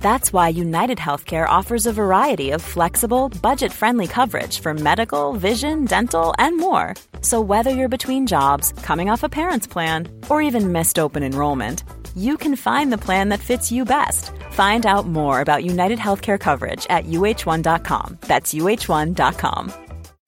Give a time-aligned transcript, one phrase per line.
[0.00, 5.84] That's why United Healthcare offers a variety of flexible, budget friendly coverage for medical, vision,
[5.84, 6.94] dental, and more.
[7.20, 11.84] So, whether you're between jobs, coming off a parent's plan, or even missed open enrollment,
[12.16, 14.30] you can find the plan that fits you best.
[14.50, 18.18] Find out more about United Healthcare coverage at uhone.com.
[18.22, 19.72] That's uhone.com.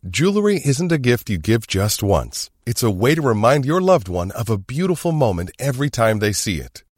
[0.06, 4.08] Jewelry isn't a gift you give just once, it's a way to remind your loved
[4.08, 6.82] one of a beautiful moment every time they see it.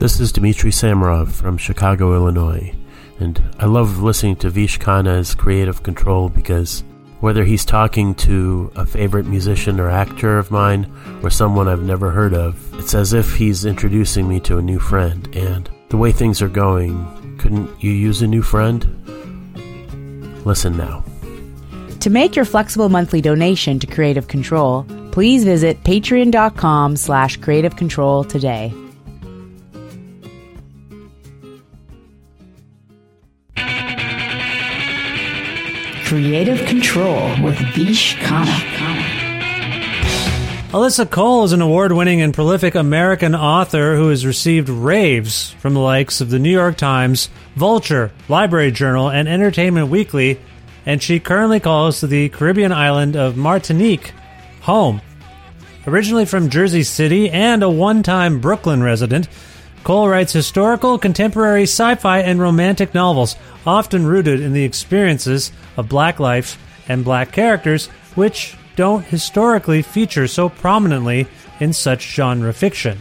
[0.00, 2.74] This is Dmitry Samarov from Chicago, Illinois,
[3.18, 6.82] and I love listening to Vish Khanna's Creative Control because
[7.20, 10.90] whether he's talking to a favorite musician or actor of mine
[11.22, 14.78] or someone I've never heard of, it's as if he's introducing me to a new
[14.78, 15.28] friend.
[15.36, 18.86] And the way things are going, couldn't you use a new friend?
[20.46, 21.04] Listen now.
[22.00, 28.24] To make your flexible monthly donation to Creative Control, please visit patreon.com slash creative control
[28.24, 28.72] today.
[36.10, 38.50] Creative Control with Vish Khanna.
[40.72, 45.72] Alyssa Cole is an award winning and prolific American author who has received raves from
[45.72, 50.40] the likes of the New York Times, Vulture, Library Journal, and Entertainment Weekly,
[50.84, 54.12] and she currently calls the Caribbean island of Martinique
[54.62, 55.00] home.
[55.86, 59.28] Originally from Jersey City and a one time Brooklyn resident,
[59.84, 63.36] Cole writes historical, contemporary, sci fi, and romantic novels,
[63.66, 66.58] often rooted in the experiences of black life
[66.88, 71.26] and black characters, which don't historically feature so prominently
[71.60, 73.00] in such genre fiction.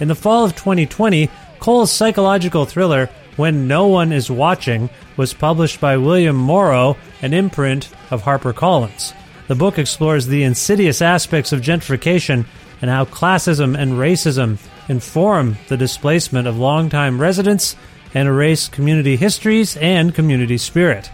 [0.00, 5.80] In the fall of 2020, Cole's psychological thriller, When No One Is Watching, was published
[5.80, 9.12] by William Morrow, an imprint of HarperCollins.
[9.48, 12.46] The book explores the insidious aspects of gentrification
[12.82, 17.76] and how classism and racism inform the displacement of longtime residents
[18.14, 21.10] and erase community histories and community spirit.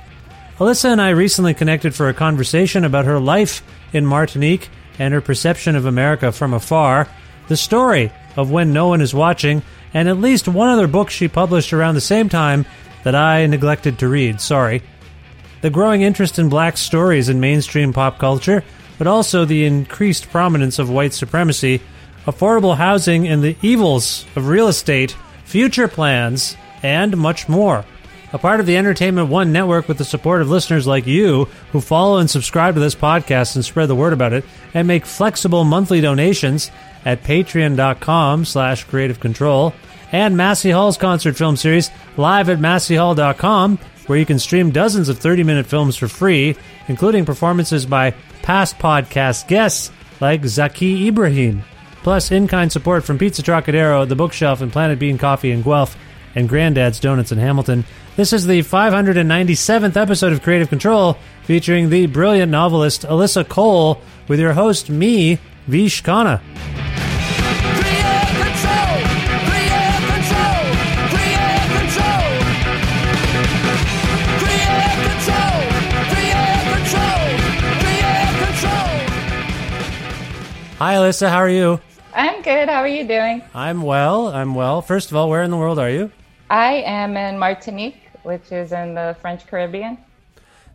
[0.58, 5.20] Alyssa and I recently connected for a conversation about her life in Martinique and her
[5.20, 7.08] perception of America from afar,
[7.48, 9.62] the story of When No One Is Watching,
[9.94, 12.64] and at least one other book she published around the same time
[13.04, 14.82] that I neglected to read, sorry.
[15.60, 18.62] The growing interest in black stories in mainstream pop culture,
[18.98, 21.80] but also the increased prominence of white supremacy,
[22.26, 27.84] affordable housing and the evils of real estate, future plans, and much more.
[28.32, 31.80] a part of the Entertainment One network with the support of listeners like you who
[31.82, 34.42] follow and subscribe to this podcast and spread the word about it
[34.72, 36.70] and make flexible monthly donations
[37.04, 39.74] at patreon.com slash creative control
[40.12, 45.18] and Massey Hall's concert film series live at masseyhall.com where you can stream dozens of
[45.18, 46.56] 30-minute films for free,
[46.88, 49.90] including performances by past podcast guests
[50.20, 51.62] like Zaki Ibrahim,
[52.02, 55.96] plus in-kind support from Pizza Trocadero, The Bookshelf, and Planet Bean Coffee in Guelph,
[56.34, 57.84] and Granddad's Donuts in Hamilton.
[58.16, 64.40] This is the 597th episode of Creative Control, featuring the brilliant novelist Alyssa Cole, with
[64.40, 66.40] your host, me, Vish Khanna.
[80.78, 81.28] Hi, Alyssa.
[81.28, 81.80] How are you?
[82.14, 82.68] I'm good.
[82.68, 83.42] How are you doing?
[83.54, 84.28] I'm well.
[84.28, 84.82] I'm well.
[84.82, 86.10] First of all, where in the world are you?
[86.50, 89.98] I am in Martinique, which is in the French Caribbean.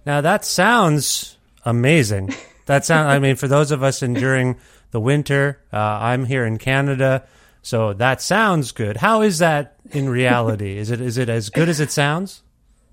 [0.05, 2.33] Now that sounds amazing.
[2.65, 3.07] That sounds.
[3.07, 4.57] I mean, for those of us enduring
[4.91, 7.23] the winter, uh, I'm here in Canada,
[7.61, 8.97] so that sounds good.
[8.97, 10.77] How is that in reality?
[10.77, 12.43] is it is it as good as it sounds?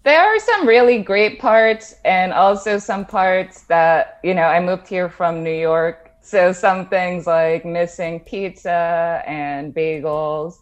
[0.05, 4.43] There are some really great parts, and also some parts that you know.
[4.43, 10.56] I moved here from New York, so some things like missing pizza and bagels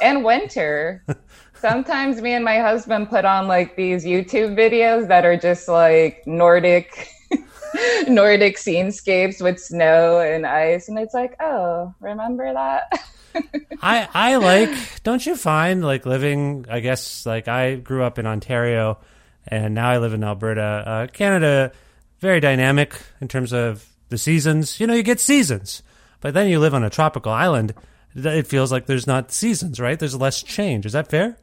[0.00, 1.04] and winter.
[1.54, 6.24] Sometimes me and my husband put on like these YouTube videos that are just like
[6.24, 7.08] Nordic
[8.08, 12.92] Nordic scenescapes with snow and ice and it's like, "Oh, remember that?"
[13.82, 18.26] I I like don't you find like living I guess like I grew up in
[18.26, 18.98] Ontario
[19.48, 20.84] and now I live in Alberta.
[20.86, 21.72] Uh, Canada
[22.20, 24.80] very dynamic in terms of the seasons.
[24.80, 25.82] You know, you get seasons,
[26.20, 27.74] but then you live on a tropical island.
[28.14, 29.98] It feels like there's not seasons, right?
[29.98, 30.86] There's less change.
[30.86, 31.38] Is that fair?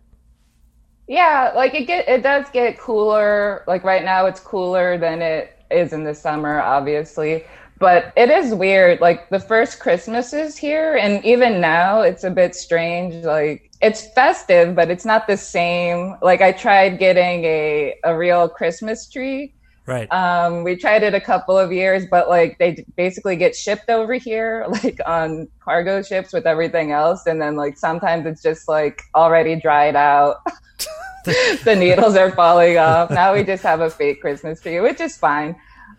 [1.08, 3.64] Yeah, like it get it does get cooler.
[3.68, 7.44] Like right now, it's cooler than it is in the summer, obviously.
[7.78, 9.02] But it is weird.
[9.02, 13.24] Like the first Christmas is here, and even now, it's a bit strange.
[13.24, 16.16] Like it's festive, but it's not the same.
[16.22, 19.55] Like I tried getting a a real Christmas tree
[19.88, 20.12] Right.
[20.12, 24.16] Um, we tried it a couple of years, but like they basically get shipped over
[24.16, 27.28] here, like on cargo ships with everything else.
[27.28, 30.38] And then like sometimes it's just like already dried out.
[31.26, 33.12] the needles are falling off.
[33.12, 35.56] Now we just have a fake Christmas tree, which is fine.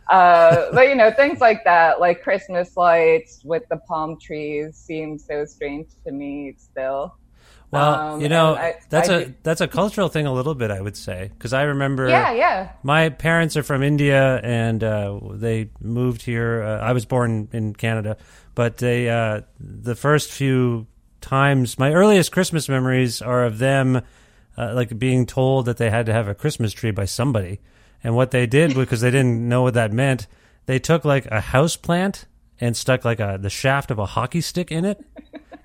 [0.08, 5.18] Uh, but you know, things like that, like Christmas lights with the palm trees seem
[5.18, 7.16] so strange to me still.
[7.70, 10.70] Well, Um, you know, I- that's I a that's a cultural thing a little bit,
[10.70, 12.08] I would say, because I remember.
[12.08, 12.68] Yeah, yeah.
[12.82, 16.62] My parents are from India, and uh, they moved here.
[16.62, 18.16] Uh, I was born in Canada,
[18.54, 20.86] but they uh, the first few
[21.20, 24.00] times, my earliest Christmas memories are of them
[24.56, 27.58] uh, like being told that they had to have a Christmas tree by somebody,
[28.04, 30.28] and what they did because they didn't know what that meant,
[30.66, 32.26] they took like a house plant
[32.60, 35.04] and stuck like a the shaft of a hockey stick in it.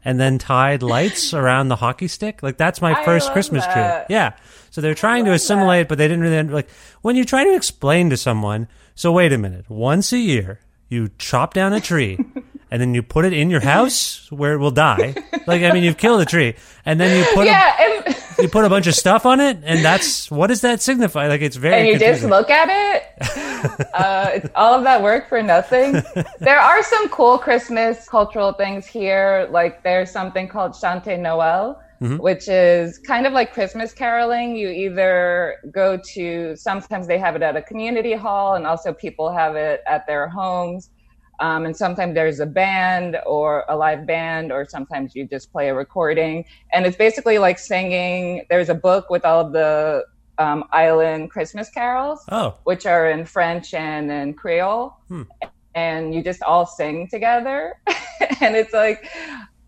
[0.03, 2.41] And then tied lights around the hockey stick.
[2.41, 4.07] Like that's my I first Christmas that.
[4.07, 4.15] tree.
[4.15, 4.33] Yeah.
[4.71, 6.69] So they're trying to assimilate, but they didn't really like
[7.01, 8.67] when you try to explain to someone.
[8.95, 9.69] So wait a minute.
[9.69, 10.59] Once a year,
[10.89, 12.17] you chop down a tree,
[12.71, 15.13] and then you put it in your house where it will die.
[15.47, 16.55] Like I mean, you've killed a tree,
[16.85, 18.10] and then you put Yeah, a,
[18.41, 21.27] you put a bunch of stuff on it, and that's what does that signify?
[21.27, 23.87] Like it's very and you just look at it.
[23.93, 26.01] uh, all of that work for nothing.
[26.39, 29.47] There are some cool Christmas cultural things here.
[29.51, 31.81] Like there's something called Chante Noel,
[32.17, 34.55] which is kind of like Christmas caroling.
[34.55, 39.31] You either go to, sometimes they have it at a community hall, and also people
[39.31, 40.89] have it at their homes.
[41.41, 45.69] Um, and sometimes there's a band or a live band, or sometimes you just play
[45.69, 46.45] a recording.
[46.71, 48.45] And it's basically like singing.
[48.49, 50.05] There's a book with all of the
[50.37, 54.95] um, island Christmas carols, Oh, which are in French and in Creole.
[55.07, 55.23] Hmm.
[55.73, 57.75] And you just all sing together.
[58.41, 59.09] and it's like,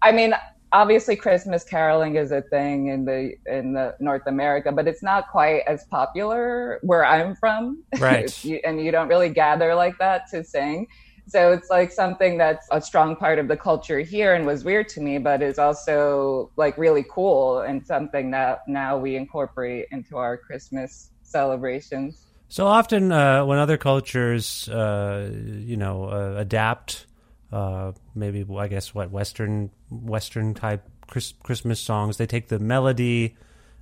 [0.01, 0.33] I mean,
[0.73, 5.29] obviously Christmas caroling is a thing in the in the North America, but it's not
[5.29, 7.83] quite as popular where I'm from.
[7.99, 8.43] Right.
[8.43, 10.87] You- and you don't really gather like that to sing.
[11.27, 14.89] So it's like something that's a strong part of the culture here and was weird
[14.89, 20.17] to me, but is also like really cool and something that now we incorporate into
[20.17, 22.25] our Christmas celebrations.
[22.49, 27.07] So often, uh, when other cultures, uh, you know, uh, adapt,
[27.51, 33.35] uh, maybe I guess what Western Western type Chris- Christmas songs, they take the melody,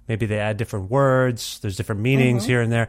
[0.07, 1.59] maybe they add different words.
[1.59, 2.87] There's different meanings here and there.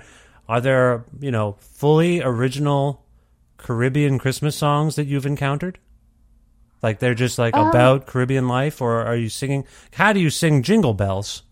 [0.48, 3.04] Are there, you know, fully original
[3.62, 5.78] Caribbean Christmas songs that you've encountered?
[6.82, 9.64] Like they're just like about Caribbean life, or are you singing?
[9.92, 11.44] How do you sing Jingle Bells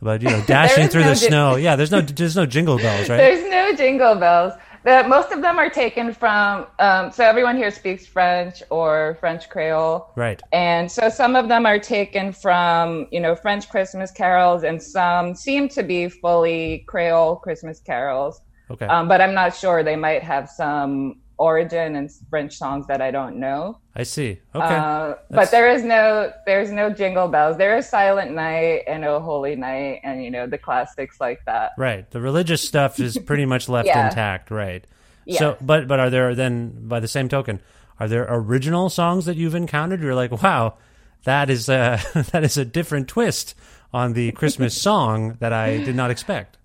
[0.00, 1.56] about you know dashing through no the snow.
[1.66, 3.16] Yeah, there's no there's no jingle bells, right?
[3.16, 4.52] There's no jingle bells.
[4.84, 9.48] The, most of them are taken from, um, so everyone here speaks French or French
[9.48, 10.12] Creole.
[10.14, 10.40] Right.
[10.52, 15.34] And so some of them are taken from, you know, French Christmas carols, and some
[15.34, 18.40] seem to be fully Creole Christmas carols.
[18.70, 18.86] Okay.
[18.86, 19.82] Um, but I'm not sure.
[19.82, 23.78] They might have some origin and French songs that I don't know.
[23.94, 24.40] I see.
[24.54, 24.64] Okay.
[24.74, 27.56] Uh, but there is no there's no jingle bells.
[27.56, 31.72] There is Silent Night and Oh Holy Night and you know the classics like that.
[31.78, 32.08] Right.
[32.10, 34.08] The religious stuff is pretty much left Yeah.
[34.08, 34.86] intact, right?
[35.24, 35.38] Yeah.
[35.38, 37.60] So, but but are there then by the same token,
[38.00, 40.00] are there original songs that you've encountered?
[40.00, 40.74] You're like, wow,
[41.24, 42.00] that is a
[42.32, 43.54] that is a different twist
[43.92, 46.55] on the Christmas song that I did not expect.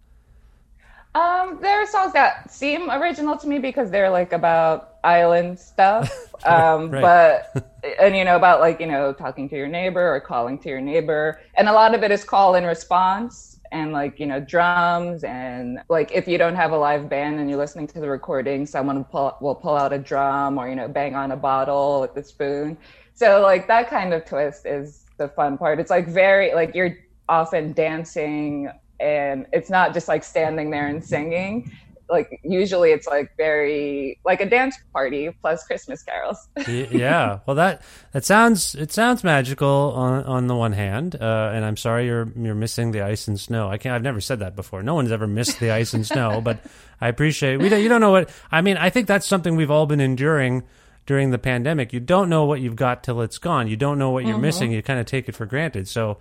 [1.14, 6.10] Um, there are songs that seem original to me because they're like about island stuff.
[6.44, 7.02] Um, Right.
[7.02, 7.54] but
[8.00, 10.82] and you know about like you know talking to your neighbor or calling to your
[10.82, 15.24] neighbor, and a lot of it is call and response and like you know drums
[15.24, 18.66] and like if you don't have a live band and you're listening to the recording,
[18.66, 22.02] someone will pull, will pull out a drum or you know bang on a bottle
[22.02, 22.76] with the spoon.
[23.14, 25.80] So like that kind of twist is the fun part.
[25.80, 26.98] It's like very like you're
[27.30, 28.68] often dancing
[29.02, 31.72] and it's not just like standing there and singing
[32.10, 37.40] like usually it's like very like a dance party plus christmas carols yeah.
[37.46, 37.82] Well, that
[38.12, 42.30] that sounds it sounds magical on on the one hand, uh, and I'm sorry you're
[42.36, 43.70] you're missing the ice and snow.
[43.70, 43.96] I can't.
[43.96, 44.84] I've never said that before.
[44.84, 46.60] No one's ever missed the ice and snow, but
[47.00, 47.58] I appreciate.
[47.62, 48.76] We don't, you don't know what I mean.
[48.76, 50.64] I think that's something we've all been enduring
[51.06, 51.94] during the pandemic.
[51.94, 53.70] You don't know what you've got till it's gone.
[53.70, 54.42] You don't know what you're Mhm.
[54.42, 54.72] missing.
[54.74, 55.88] You kind of take it for granted.
[55.88, 56.18] So.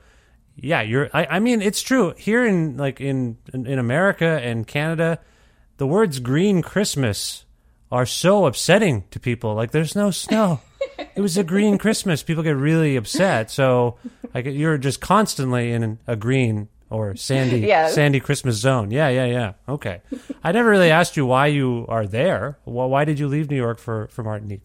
[0.57, 1.09] Yeah, you're.
[1.13, 5.19] I, I mean, it's true here in like in, in in America and Canada.
[5.79, 7.45] The words "green Christmas"
[7.91, 9.55] are so upsetting to people.
[9.55, 10.61] Like, there's no snow.
[11.17, 12.23] it was a green Christmas.
[12.23, 13.51] People get really upset.
[13.51, 13.97] So,
[14.35, 17.95] like, you're just constantly in a green or sandy, Yes.
[17.95, 18.91] sandy Christmas zone.
[18.91, 19.53] Yeah, yeah, yeah.
[19.69, 20.03] Okay.
[20.45, 22.59] I never really asked you why you are there.
[22.65, 24.63] Why, why did you leave New York for for Martinique?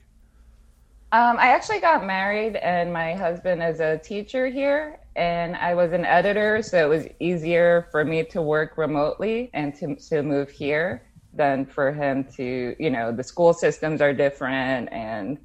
[1.11, 5.91] um, i actually got married and my husband is a teacher here and i was
[5.93, 10.49] an editor so it was easier for me to work remotely and to, to move
[10.49, 11.03] here
[11.33, 15.37] than for him to you know the school systems are different and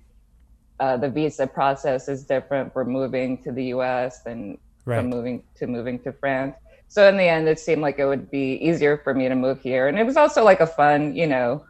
[0.81, 4.97] uh, the visa process is different for moving to the us than Right.
[4.97, 6.57] from moving to moving to france
[6.89, 9.61] so in the end it seemed like it would be easier for me to move
[9.61, 11.65] here and it was also like a fun you know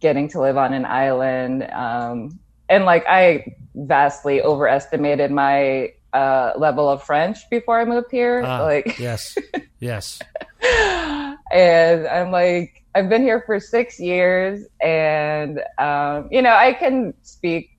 [0.00, 2.38] getting to live on an island um,
[2.68, 8.62] and like i vastly overestimated my uh, level of french before i moved here Ah,
[8.62, 9.36] like yes,
[9.80, 10.20] yes.
[11.52, 17.14] and I'm like, I've been here for six years, and um, you know, I can
[17.22, 17.70] speak,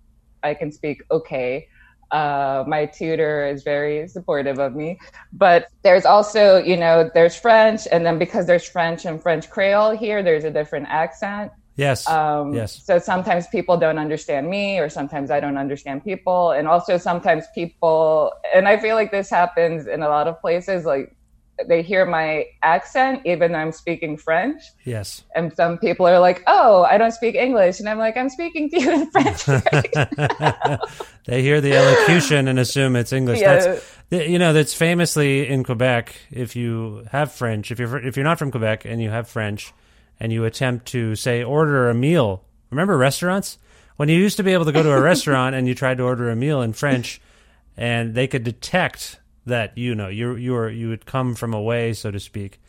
[0.44, 1.68] I can speak okay.
[2.12, 5.00] Uh, my tutor is very supportive of me,
[5.32, 9.92] but there's also, you know, there's French, and then because there's French and French Creole
[9.98, 11.52] here, there's a different accent.
[11.76, 12.08] Yes.
[12.08, 12.84] Um, yes.
[12.84, 16.52] So sometimes people don't understand me, or sometimes I don't understand people.
[16.52, 20.86] And also sometimes people, and I feel like this happens in a lot of places,
[20.86, 21.16] like
[21.68, 24.62] they hear my accent, even though I'm speaking French.
[24.86, 25.24] Yes.
[25.36, 27.80] And some people are like, oh, I don't speak English.
[27.80, 29.46] And I'm like, I'm speaking to you in French.
[31.28, 33.40] they hear the elocution and assume it's English.
[33.40, 33.56] Yeah.
[33.56, 36.16] That's you know that's famously in Quebec.
[36.30, 39.74] If you have French, if you're if you're not from Quebec and you have French,
[40.24, 43.60] and you attempt to say order a meal, remember restaurants
[43.98, 46.04] when you used to be able to go to a restaurant and you tried to
[46.04, 47.22] order a meal in French,
[47.78, 51.94] and they could detect that you know you you were you would come from away,
[51.94, 52.60] so to speak.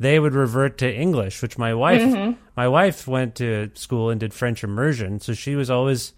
[0.00, 2.36] They would revert to English, which my wife Mhm.
[2.56, 6.14] my wife went to school and did French immersion, so she was always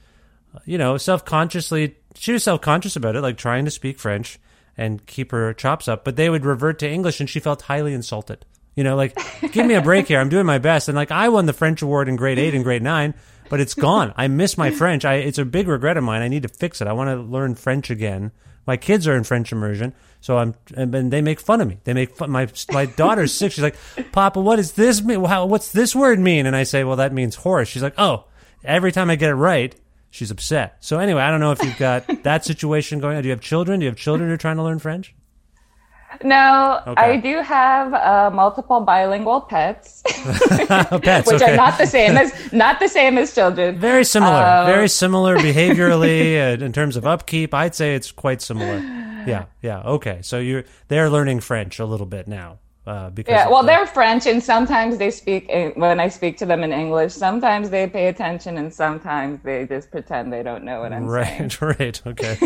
[0.64, 4.38] you know, self consciously, she was self conscious about it, like trying to speak French
[4.76, 7.92] and keep her chops up, but they would revert to English and she felt highly
[7.92, 8.46] insulted.
[8.74, 9.16] You know, like,
[9.52, 10.18] give me a break here.
[10.18, 10.88] I'm doing my best.
[10.88, 13.14] And like, I won the French award in grade eight and grade nine,
[13.48, 14.12] but it's gone.
[14.16, 15.04] I miss my French.
[15.04, 16.22] I, it's a big regret of mine.
[16.22, 16.88] I need to fix it.
[16.88, 18.32] I want to learn French again.
[18.66, 21.78] My kids are in French immersion, so I'm, and they make fun of me.
[21.84, 22.30] They make fun.
[22.30, 23.54] My my daughter's six.
[23.54, 23.76] She's like,
[24.10, 25.22] "Papa, what does this mean?
[25.24, 28.24] How, what's this word mean?" And I say, "Well, that means horse." She's like, "Oh."
[28.64, 29.74] Every time I get it right,
[30.08, 30.78] she's upset.
[30.80, 33.22] So anyway, I don't know if you've got that situation going on.
[33.22, 33.80] Do you have children?
[33.80, 35.14] Do you have children who are trying to learn French?
[36.22, 37.02] No, Okay.
[37.02, 40.02] I do have uh, multiple bilingual pets,
[40.68, 41.52] Pets, which okay.
[41.52, 43.78] are not the same as not the same as children.
[43.78, 44.32] Very similar.
[44.42, 47.54] Um, Very similar behaviorally uh, in terms of upkeep.
[47.54, 48.78] I'd say it's quite similar.
[49.26, 49.80] Yeah, yeah.
[49.82, 52.58] Okay, so you're they're learning French a little bit now.
[52.86, 56.46] Uh, because yeah, well, the- they're French, and sometimes they speak when I speak to
[56.46, 57.14] them in English.
[57.14, 61.50] Sometimes they pay attention, and sometimes they just pretend they don't know what I'm saying.
[61.60, 62.36] right, right, okay,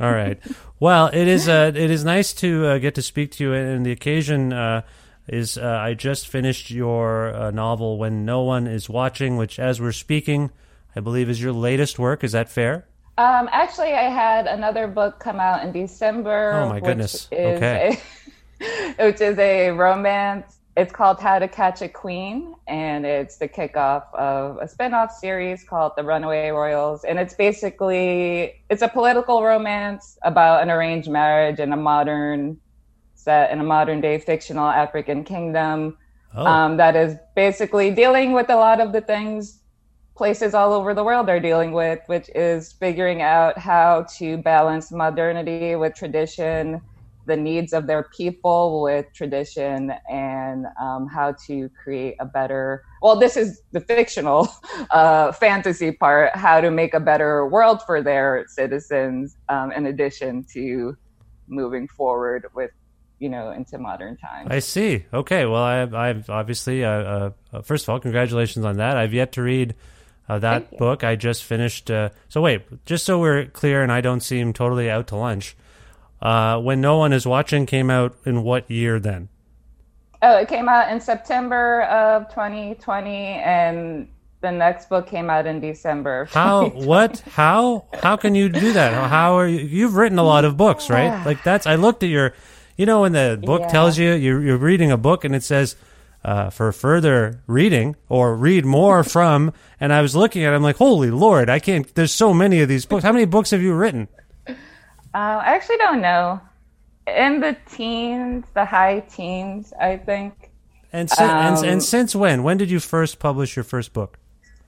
[0.00, 0.38] all right.
[0.78, 3.86] Well, it is uh, it is nice to uh, get to speak to you, and
[3.86, 4.82] the occasion uh,
[5.26, 9.80] is uh, I just finished your uh, novel "When No One Is Watching," which, as
[9.80, 10.50] we're speaking,
[10.94, 12.22] I believe is your latest work.
[12.24, 12.84] Is that fair?
[13.16, 16.52] Um, actually, I had another book come out in December.
[16.52, 17.26] Oh, my goodness.
[17.32, 17.96] Okay.
[17.96, 18.00] a-
[18.98, 20.58] which is a romance.
[20.76, 25.64] It's called How to Catch a Queen, and it's the kickoff of a spin-off series
[25.64, 27.02] called The Runaway Royals.
[27.02, 32.58] And it's basically it's a political romance about an arranged marriage in a modern
[33.14, 35.96] set in a modern day fictional African kingdom
[36.34, 39.60] Oh, um, that is basically dealing with a lot of the things
[40.14, 44.90] places all over the world are dealing with, which is figuring out how to balance
[44.90, 46.80] modernity with tradition,
[47.28, 52.82] the needs of their people with tradition, and um, how to create a better.
[53.02, 54.48] Well, this is the fictional
[54.90, 60.44] uh, fantasy part: how to make a better world for their citizens, um, in addition
[60.54, 60.96] to
[61.46, 62.70] moving forward with,
[63.18, 64.48] you know, into modern times.
[64.50, 65.04] I see.
[65.12, 65.44] Okay.
[65.46, 66.84] Well, I, I've obviously.
[66.84, 68.96] Uh, uh, uh, first of all, congratulations on that.
[68.96, 69.74] I've yet to read
[70.28, 71.04] uh, that book.
[71.04, 71.90] I just finished.
[71.90, 75.56] Uh, so wait, just so we're clear, and I don't seem totally out to lunch.
[76.20, 78.98] Uh, when no one is watching, came out in what year?
[78.98, 79.28] Then
[80.20, 84.08] Oh, it came out in September of 2020, and
[84.40, 86.22] the next book came out in December.
[86.22, 86.68] of how?
[86.70, 87.20] what?
[87.20, 87.86] How?
[88.02, 88.94] How can you do that?
[88.94, 89.60] How, how are you?
[89.60, 91.24] You've written a lot of books, right?
[91.24, 91.66] Like that's.
[91.66, 92.34] I looked at your.
[92.76, 93.68] You know, when the book Yeah.
[93.68, 95.76] tells you you're, you're reading a book and it says.
[96.24, 100.64] Uh, for further reading or read more from, and I was looking at, it, I'm
[100.64, 101.94] like, holy lord, I can't.
[101.94, 103.04] There's so many of these books.
[103.04, 104.08] How many books have you written?
[105.18, 106.40] Uh, I actually don't know.
[107.08, 110.32] In the teens, the high teens, I think.
[110.92, 112.44] And, si- Um, and since when?
[112.44, 114.16] When did you first publish your first book?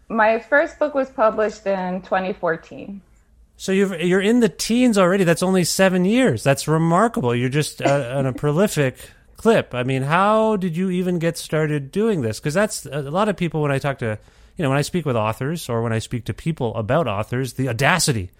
[0.08, 3.00] My first book was published in 2014.
[3.56, 5.22] So you've, you're in the teens already.
[5.22, 6.42] That's only seven years.
[6.42, 7.32] That's remarkable.
[7.32, 8.96] You're just uh, on a prolific
[9.36, 9.72] clip.
[9.72, 12.40] I mean, how did you even get started doing this?
[12.40, 14.18] Because that's a lot of people when I talk to,
[14.56, 17.52] you know, when I speak with authors or when I speak to people about authors,
[17.52, 18.30] the audacity,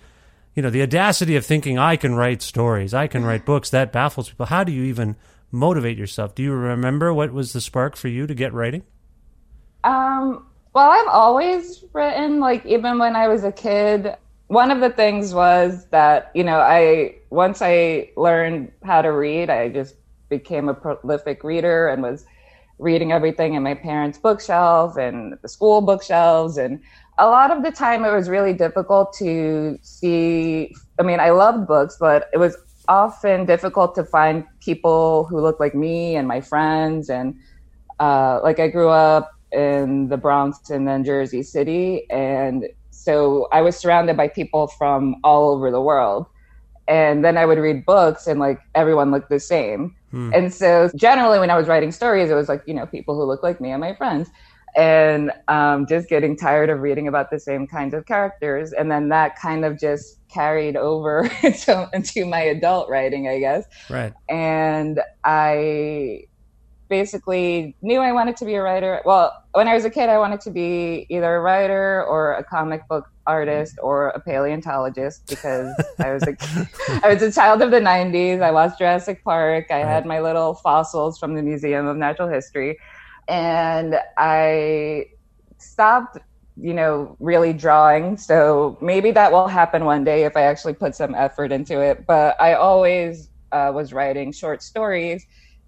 [0.55, 3.93] you know, the audacity of thinking I can write stories, I can write books, that
[3.93, 4.47] baffles people.
[4.47, 5.17] How do you even
[5.51, 6.35] motivate yourself?
[6.35, 8.83] Do you remember what was the spark for you to get writing?
[9.85, 14.17] Um, well, I've always written, like, even when I was a kid.
[14.49, 19.49] One of the things was that, you know, I, once I learned how to read,
[19.51, 19.95] I just
[20.29, 22.27] became a prolific reader and was
[22.79, 26.57] reading everything in my parents' bookshelf and the school bookshelves.
[26.57, 26.81] And
[27.21, 30.75] a lot of the time it was really difficult to see.
[30.99, 32.57] I mean, I loved books, but it was
[32.89, 37.11] often difficult to find people who looked like me and my friends.
[37.11, 37.39] And
[38.01, 42.11] uh, like I grew up in the Bronx and then Jersey City.
[42.11, 46.27] And so I was surrounded by people from all over the world.
[46.89, 49.95] And then I would read books and like everyone looked the same.
[50.35, 53.25] And so generally when I was writing stories, it was like, you know, people who
[53.25, 54.29] look like me and my friends.
[54.77, 58.73] And um, just getting tired of reading about the same kinds of characters.
[58.73, 63.65] And then that kind of just carried over into, into my adult writing, I guess
[63.89, 64.13] Right.
[64.29, 66.23] and I
[66.89, 69.01] basically knew I wanted to be a writer.
[69.05, 72.45] Well, when I was a kid, I wanted to be either a writer or a
[72.45, 76.37] comic book artist or a paleontologist because I was a
[77.05, 78.43] I was a child of the '90s.
[78.43, 79.71] I watched Jurassic Park.
[79.71, 82.77] I had my little fossils from the Museum of Natural History,
[83.31, 85.07] and I
[85.59, 86.19] stopped
[86.57, 88.17] you know really drawing.
[88.19, 92.07] So maybe that will happen one day if i actually put some effort into it.
[92.07, 95.25] But i always uh, was writing short stories.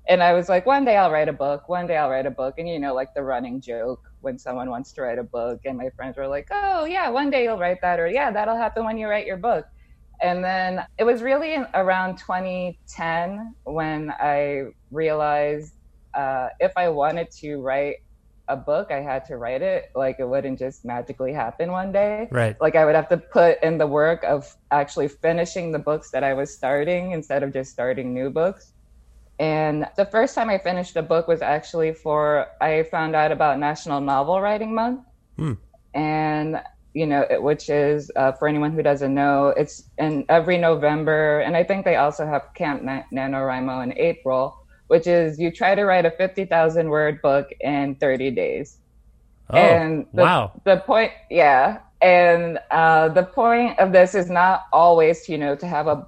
[0.09, 2.31] And i was like one day i'll write a book one day i'll write a
[2.31, 2.55] book.
[2.59, 5.61] And you know like the running joke when someone wants to write a book.
[5.65, 8.01] And my friends were like oh yeah one day you'll write that.
[8.01, 9.65] Or yeah that'll happen when you write your book.
[10.21, 15.73] And then it was really around 2010 when i realized
[16.15, 17.97] uh, if i wanted to write
[18.49, 19.85] a book i had to write it.
[19.95, 22.29] Like it wouldn't just magically happen one day.
[22.31, 22.57] Right.
[22.61, 26.25] like i would have to put in the work of actually finishing the books that
[26.25, 28.73] i was starting instead of just starting new books.
[29.39, 33.59] And the first time i finished a book was actually for i found out about
[33.59, 35.01] national novel writing month.
[35.39, 35.53] Hmm.
[35.95, 36.61] and
[36.95, 41.41] you know it, which is uh, for anyone who doesn't know it's in every november.
[41.41, 44.59] And i think they also have camp Na- nanowrimo in april
[44.93, 48.79] which is you try to write a 50000 word book in 30 days
[49.51, 50.53] Oh, and the, wow.
[50.65, 55.67] the point yeah and uh, the point of this is not always you know to
[55.67, 56.07] have a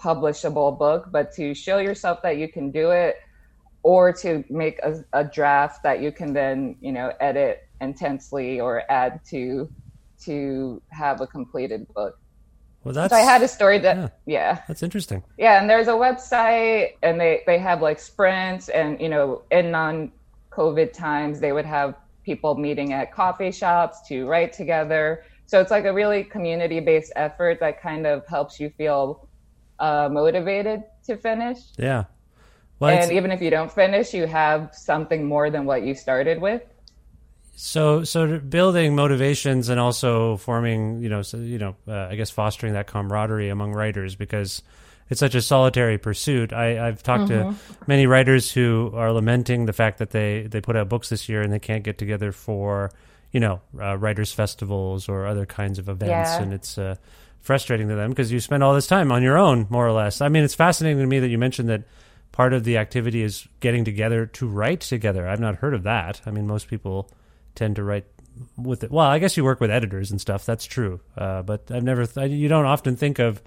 [0.00, 3.16] publishable book but to show yourself that you can do it
[3.82, 8.84] or to make a, a draft that you can then you know edit intensely or
[8.90, 9.70] add to
[10.24, 12.19] to have a completed book.
[12.84, 13.12] Well, that's.
[13.12, 14.08] So I had a story that yeah.
[14.26, 14.62] yeah.
[14.68, 15.22] That's interesting.
[15.38, 19.70] Yeah, and there's a website, and they they have like sprints, and you know, in
[19.70, 25.24] non-COVID times, they would have people meeting at coffee shops to write together.
[25.46, 29.28] So it's like a really community-based effort that kind of helps you feel
[29.80, 31.58] uh, motivated to finish.
[31.76, 32.04] Yeah.
[32.78, 36.40] Well, and even if you don't finish, you have something more than what you started
[36.40, 36.62] with.
[37.54, 42.30] So, so building motivations and also forming, you know, so, you know, uh, I guess
[42.30, 44.62] fostering that camaraderie among writers because
[45.10, 46.52] it's such a solitary pursuit.
[46.52, 47.54] I, I've talked Mhm.
[47.54, 51.28] to many writers who are lamenting the fact that they they put out books this
[51.28, 52.92] year and they can't get together for,
[53.32, 56.42] you know, uh, writers festivals or other kinds of events, Yeah.
[56.42, 56.94] and it's uh,
[57.40, 60.20] frustrating to them because you spend all this time on your own, more or less.
[60.20, 61.82] I mean, it's fascinating to me that you mentioned that
[62.32, 65.28] part of the activity is getting together to write together.
[65.28, 66.20] I've not heard of that.
[66.24, 67.10] I mean, most people
[67.54, 68.06] tend to write
[68.56, 68.90] with it.
[68.90, 70.44] Well, I guess you work with editors and stuff.
[70.46, 71.00] That's true.
[71.16, 72.06] Uh, but I've never.
[72.06, 73.42] Th- you don't often think of,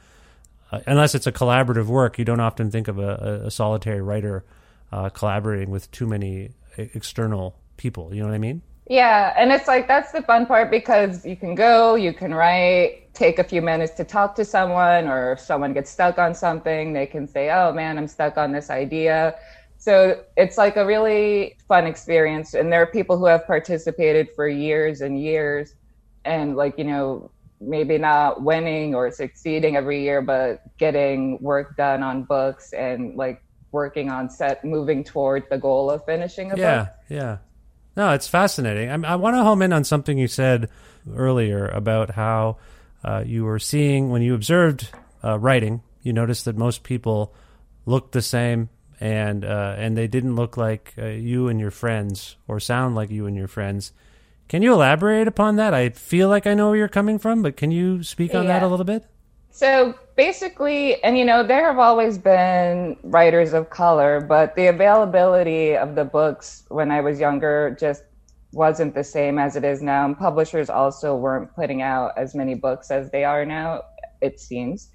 [0.71, 2.19] uh, unless it's a collaborative work.
[2.19, 4.45] You don't often think of a, a, solitary writer
[4.91, 8.13] uh, collaborating with too many e- external people.
[8.13, 8.61] You know what I mean?
[8.89, 13.13] Yeah, and it's like that's the fun part because you can go, you can write,
[13.13, 16.91] take a few minutes to talk to someone, or if someone gets stuck on something,
[16.91, 19.35] they can say, "Oh man, I'm stuck on this idea."
[19.83, 24.47] So it's like a really fun experience, and there are people who have participated for
[24.47, 25.75] years and years,
[26.23, 32.01] and like you know maybe not winning or succeeding every year, but getting work done
[32.01, 33.43] on books and like
[33.73, 36.89] working on set, moving toward the goal of finishing a yeah, book.
[37.09, 37.17] yeah.
[37.17, 37.37] Yeah.
[37.97, 38.89] No, it's fascinating.
[38.89, 40.69] I, I want to home in on something you said
[41.13, 42.55] earlier about how
[43.03, 44.87] uh, you were seeing when you observed
[45.25, 45.81] uh, writing.
[46.03, 47.33] You noticed that most people
[47.85, 48.69] looked the same,
[48.99, 53.09] and uh, and they didn't look like uh, you and your friends, or sound like
[53.09, 53.91] you and your friends.
[54.47, 55.73] Can you elaborate upon that?
[55.73, 58.61] I feel like I know where you're coming from, but can you speak on that
[58.61, 59.05] a little bit?
[59.49, 65.77] So basically, and you know, there have always been writers of color, but the availability
[65.77, 68.03] of the books when I was younger just
[68.51, 70.05] wasn't the same as it is now.
[70.05, 73.83] And publishers also weren't putting out as many books as they are now,
[74.21, 74.89] it seems.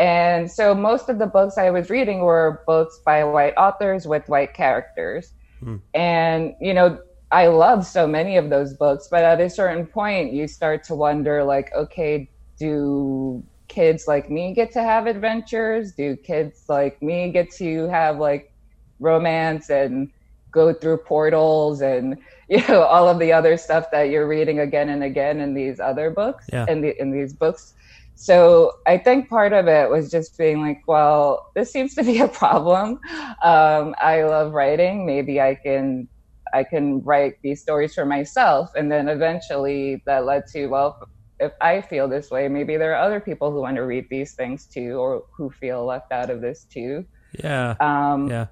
[0.00, 4.26] And so most of the books I was reading were books by white authors with
[4.30, 5.32] white characters.
[5.62, 5.76] Hmm.
[5.92, 6.98] And, you know,
[7.30, 10.94] I love so many of those books, but at a certain point, you start to
[10.94, 15.92] wonder, like, okay, do kids like me get to have adventures?
[15.92, 18.52] Do kids like me get to have like
[19.00, 20.10] romance and
[20.50, 24.88] go through portals and you know all of the other stuff that you're reading again
[24.88, 26.66] and again in these other books Yeah.
[26.68, 27.74] in the in these books?
[28.20, 32.20] So I think part of it was just being like, well, this seems to be
[32.20, 33.00] a problem.
[33.42, 35.06] Um, I love writing.
[35.06, 36.06] Maybe I can
[36.52, 38.72] I can write these stories for myself.
[38.76, 43.02] And then eventually that led to, well, if I feel this way, maybe there are
[43.02, 46.42] other people who want to read these things too, or who feel left out of
[46.42, 47.06] this too.
[47.42, 47.74] Yeah.
[47.80, 48.48] Um, yeah.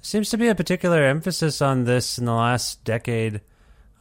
[0.00, 3.42] Seems to be a particular emphasis on this in the last decade.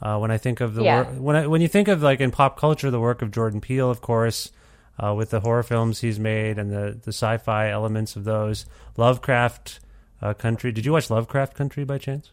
[0.02, 1.02] Uh, when I think of the Yeah.
[1.02, 3.62] work, when I, when you think of like in pop culture, the work of Jordan
[3.62, 4.52] Peele, of course,
[5.02, 8.66] uh, with the horror films he's made and the the sci-fi elements of those,
[8.98, 9.80] Lovecraft
[10.22, 10.72] uh, Country.
[10.72, 12.32] Did you watch Lovecraft Country by chance?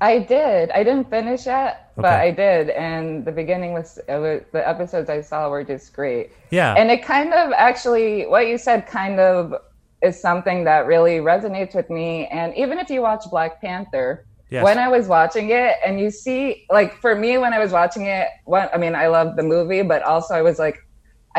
[0.00, 0.70] I did.
[0.70, 2.28] I didn't finish it, but Okay.
[2.28, 2.70] I did.
[2.70, 6.30] And the beginning was, was the episodes I saw were just great.
[6.50, 6.74] Yeah.
[6.74, 9.54] And it kind of actually, what you said kind of
[10.00, 12.26] is something that really resonates with me.
[12.28, 14.64] And even if you watch Black Panther, Yes.
[14.64, 18.06] when I was watching it and you see, like for me, when I was watching
[18.06, 20.78] it, what, I mean, I love the movie, but also I was like,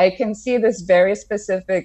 [0.00, 1.84] I can see this very specific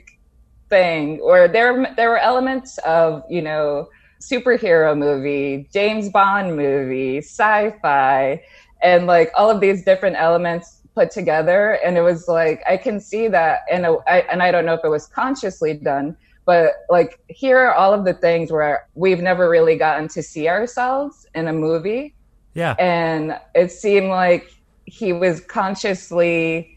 [0.69, 3.89] thing where there there were elements of you know
[4.21, 8.41] superhero movie, James Bond movie, sci-fi,
[8.81, 12.99] and like all of these different elements put together, and it was like I can
[12.99, 17.19] see that, and I, and I don't know if it was consciously done, but like
[17.27, 21.47] here are all of the things where we've never really gotten to see ourselves in
[21.47, 22.15] a movie
[22.53, 22.75] Yeah.
[22.79, 24.53] and it seemed like
[24.85, 26.74] he was consciously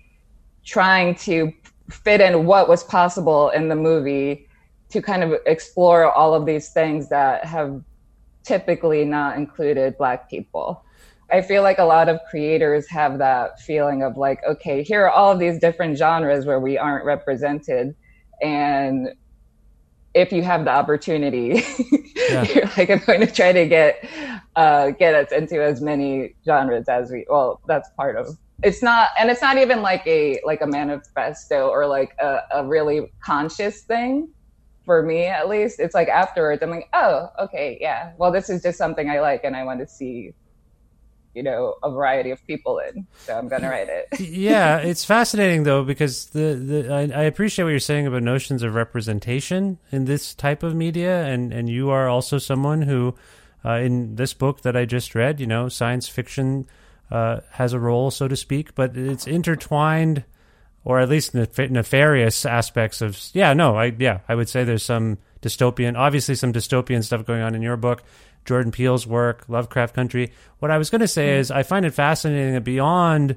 [0.68, 1.50] trying to
[1.90, 4.46] fit in what was possible in the movie
[4.90, 7.82] to kind of explore all of these things that have
[8.44, 10.84] typically not included black people.
[11.30, 15.10] I feel like a lot of creators have that feeling of like okay here are
[15.10, 17.94] all of these different genres where we aren't represented
[18.40, 19.10] and
[20.14, 21.62] if you have the opportunity
[22.30, 24.02] you're like i'm going to try to get
[24.56, 29.10] uh get us into as many genres as we well that's part of it's not
[29.18, 33.82] and it's not even like a like a manifesto or like a, a really conscious
[33.82, 34.28] thing
[34.88, 35.80] for me at least.
[35.80, 38.12] It's like afterwards, I'm like, oh, okay, yeah.
[38.16, 40.32] Well, this is just something I like, and I want to see,
[41.34, 43.06] you know, a variety of people in.
[43.18, 44.08] So I'm gonna write it.
[44.18, 48.62] yeah, it's fascinating though because the, the I, I appreciate what you're saying about notions
[48.62, 53.14] of representation in this type of media, and and you are also someone who,
[53.64, 56.66] uh, in this book that I just read, you know, science fiction
[57.10, 60.24] uh, has a role, so to speak, but it's intertwined
[60.88, 64.82] or at least nef- nefarious aspects of yeah no i yeah i would say there's
[64.82, 68.02] some dystopian obviously some dystopian stuff going on in your book
[68.44, 71.38] jordan peele's work lovecraft country what i was going to say mm.
[71.38, 73.36] is i find it fascinating that beyond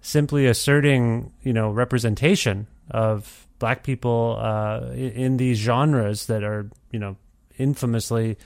[0.00, 6.70] simply asserting you know representation of black people uh, in, in these genres that are
[6.90, 7.16] you know
[7.58, 8.36] infamously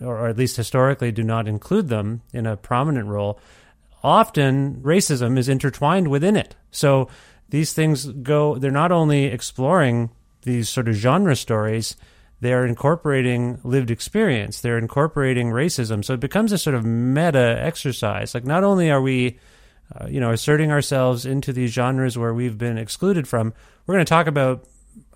[0.00, 3.38] or at least historically do not include them in a prominent role
[4.04, 7.08] often racism is intertwined within it so
[7.54, 10.10] these things go, they're not only exploring
[10.42, 11.96] these sort of genre stories,
[12.40, 16.04] they're incorporating lived experience, they're incorporating racism.
[16.04, 18.34] So it becomes a sort of meta exercise.
[18.34, 19.38] Like, not only are we,
[19.94, 23.54] uh, you know, asserting ourselves into these genres where we've been excluded from,
[23.86, 24.66] we're going to talk about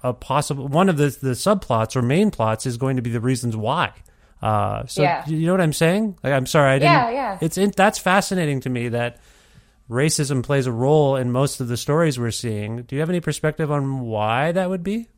[0.03, 3.21] a possible one of the, the subplots or main plots is going to be the
[3.21, 3.93] reasons why.
[4.41, 5.27] Uh, so yeah.
[5.27, 6.17] you know what I'm saying?
[6.23, 6.93] Like, I'm sorry, I didn't.
[6.93, 7.39] Yeah, yeah.
[7.41, 9.19] It's in, that's fascinating to me that
[9.91, 12.83] racism plays a role in most of the stories we're seeing.
[12.83, 15.09] Do you have any perspective on why that would be?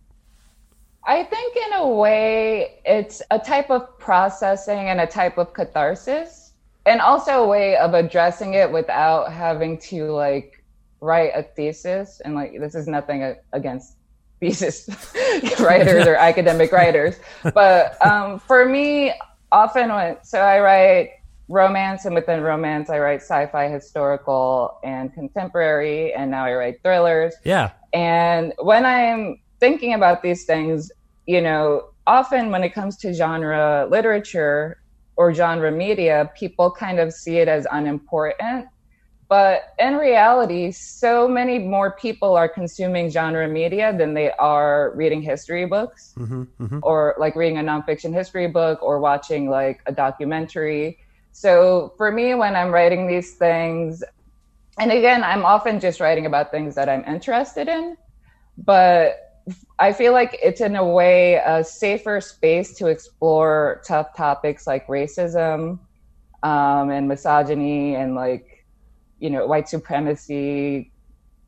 [1.05, 6.53] I think, in a way, it's a type of processing and a type of catharsis,
[6.87, 10.63] and also a way of addressing it without having to like
[11.01, 12.21] write a thesis.
[12.25, 13.97] And like, this is nothing against
[14.41, 14.89] thesis
[15.61, 17.17] writers or academic writers,
[17.55, 19.13] but um, for me,
[19.53, 21.11] often when so I write
[21.51, 27.35] romance, and within romance, I write sci-fi, historical, and contemporary, and now I write thrillers.
[27.45, 27.73] Yeah.
[27.93, 30.91] And when I'm thinking about these things,
[31.27, 34.81] you know, often when it comes to genre literature
[35.17, 38.67] or genre media, people kind of see it as unimportant.
[39.31, 45.23] But in reality, so many more people are consuming genre media than they are reading
[45.23, 46.81] history books mm-hmm, mm-hmm.
[46.83, 50.99] or like reading a nonfiction history book or watching like a documentary.
[51.31, 54.03] So for me, when I'm writing these things,
[54.81, 57.97] and again, I'm often just writing about things that I'm interested in,
[58.59, 59.45] but
[59.79, 64.89] I feel like it's in a way a safer space to explore tough topics like
[64.89, 65.79] racism
[66.43, 68.50] um, and misogyny and like,
[69.21, 70.91] you know, white supremacy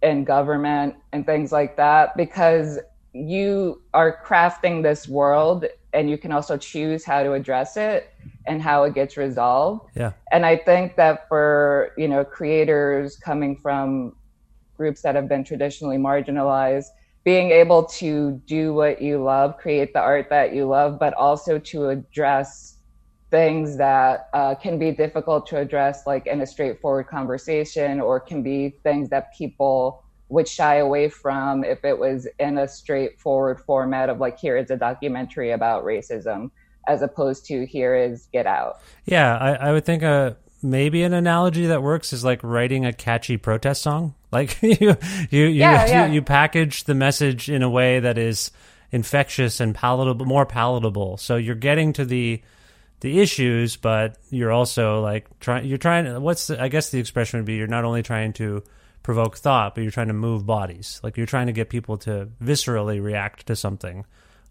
[0.03, 2.79] and government and things like that because
[3.13, 8.13] you are crafting this world and you can also choose how to address it
[8.47, 9.91] and how it gets resolved.
[9.95, 10.13] Yeah.
[10.31, 14.17] And I think that for, you know, creators coming from
[14.77, 16.87] groups that have been traditionally marginalized,
[17.25, 21.59] being able to do what you love, create the art that you love, but also
[21.59, 22.72] to address
[23.33, 28.43] things that uh, can be difficult to address, like in a straightforward conversation, or can
[28.43, 34.11] be things that people would shy away from if it was in a straightforward format
[34.11, 36.51] of like, here is a documentary about racism
[36.87, 38.81] as opposed to here is Get Out.
[39.07, 42.93] Yeah, I, I would think uh, maybe an analogy that works is like writing a
[42.93, 44.15] catchy protest song.
[44.33, 44.97] Like you, you,
[45.29, 46.07] you, yeah, yeah.
[46.07, 48.51] you, you package the message in a way that is
[48.91, 51.19] infectious and palatable, more palatable.
[51.19, 52.41] So you're getting to the
[53.03, 55.67] the issues, but you're also like trying.
[55.67, 56.23] You're trying.
[56.23, 58.63] What's the, I guess the expression would be you're not only trying to
[59.03, 61.01] provoke thought, but you're trying to move bodies.
[61.03, 64.05] Like you're trying to get people to viscerally react to something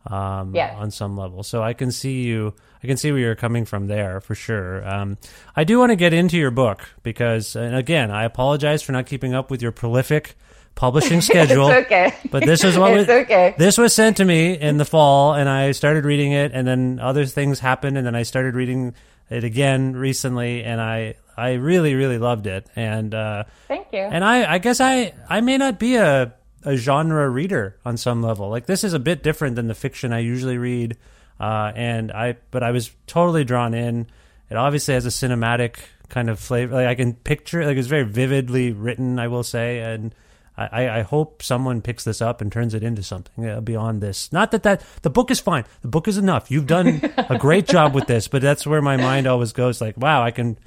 [0.06, 1.44] um, on some level.
[1.44, 2.54] So I can see you.
[2.84, 4.88] I can see where you're coming from there for sure.
[4.88, 5.18] Um,
[5.56, 9.06] I do want to get into your book because, and again, I apologize for not
[9.06, 10.36] keeping up with your prolific
[10.76, 11.70] publishing schedule.
[11.70, 12.14] it's okay.
[12.30, 13.56] But this is what it's was, okay.
[13.58, 17.00] This was sent to me in the fall, and I started reading it, and then
[17.00, 18.94] other things happened, and then I started reading
[19.30, 22.68] it again recently, and I I really really loved it.
[22.76, 24.00] And uh, thank you.
[24.00, 28.22] And I I guess I I may not be a a genre reader on some
[28.22, 28.50] level.
[28.50, 30.98] Like this is a bit different than the fiction I usually read,
[31.40, 34.08] uh, and I but I was totally drawn in.
[34.50, 35.78] It obviously has a cinematic
[36.10, 36.76] kind of flavor.
[36.76, 39.18] Like I can picture, like it's very vividly written.
[39.18, 40.14] I will say, and
[40.58, 44.32] I, I hope someone picks this up and turns it into something uh, beyond this.
[44.32, 45.64] Not that that the book is fine.
[45.82, 46.52] The book is enough.
[46.52, 49.82] You've done a great job with this, but that's where my mind always goes.
[49.82, 50.58] Like, wow, I can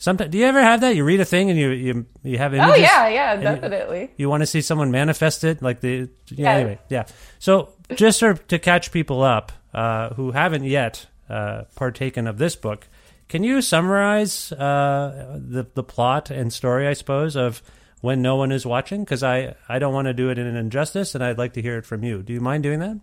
[0.00, 0.94] Sometimes, do you ever have that?
[0.94, 2.74] You read a thing and you you, you have images.
[2.76, 4.02] Oh yeah, yeah, definitely.
[4.02, 6.52] You, you, want to see someone manifest it, like the yeah.
[6.52, 7.06] Anyway, yeah.
[7.40, 12.38] So just sort of to catch people up uh, who haven't yet uh, partaken of
[12.38, 12.86] this book,
[13.28, 17.60] can you summarize uh, the the plot and story, I suppose, of
[18.00, 19.04] when no one is watching?
[19.04, 21.62] Because I I don't want to do it in an injustice, and I'd like to
[21.62, 22.22] hear it from you.
[22.22, 22.98] Do you mind doing that?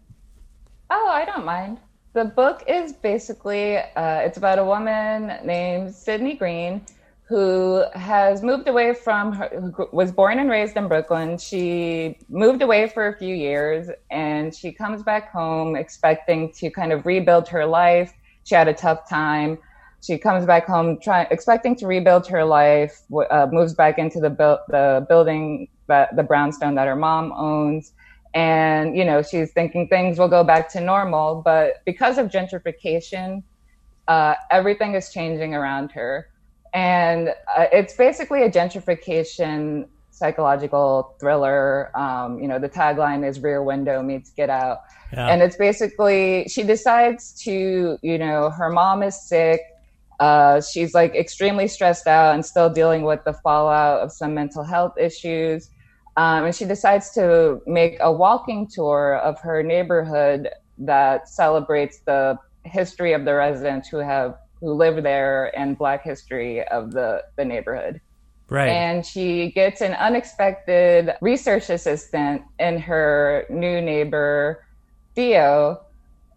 [0.89, 1.79] Oh, I don't mind.
[2.13, 6.81] The book is basically uh, it's about a woman named Sydney Green
[7.27, 11.39] who has moved away from her, who was born and raised in Brooklyn.
[11.39, 16.93] She moved away for a few years and she comes back home expecting to kind
[16.93, 18.13] of rebuild her life.
[18.43, 19.57] She had a tough time.
[20.05, 24.29] She comes back home trying, expecting to rebuild her life, uh, moves back into the,
[24.29, 27.93] bu- the building, that, the brownstone that her mom owns.
[28.33, 31.41] And, you know, she's thinking things will go back to normal.
[31.43, 33.43] But because of gentrification,
[34.07, 36.27] uh, everything is changing around her
[36.75, 41.89] and uh, it's basically a gentrification psychological thriller.
[41.97, 44.79] Um, you know, the tagline is "Rear Window meets Get Out,"
[45.13, 45.27] yeah.
[45.27, 49.61] and it's basically she decides to, you know, her mom is sick.
[50.19, 54.63] Uh, she's like extremely stressed out and still dealing with the fallout of some mental
[54.63, 55.69] health issues.
[56.17, 62.37] Um, and she decides to make a walking tour of her neighborhood that celebrates the
[62.63, 67.45] history of the residents who have who live there and Black history of the, the
[67.45, 68.01] neighborhood.
[68.49, 68.69] Right.
[68.69, 74.63] And she gets an unexpected research assistant in her new neighbor,
[75.15, 75.84] Theo,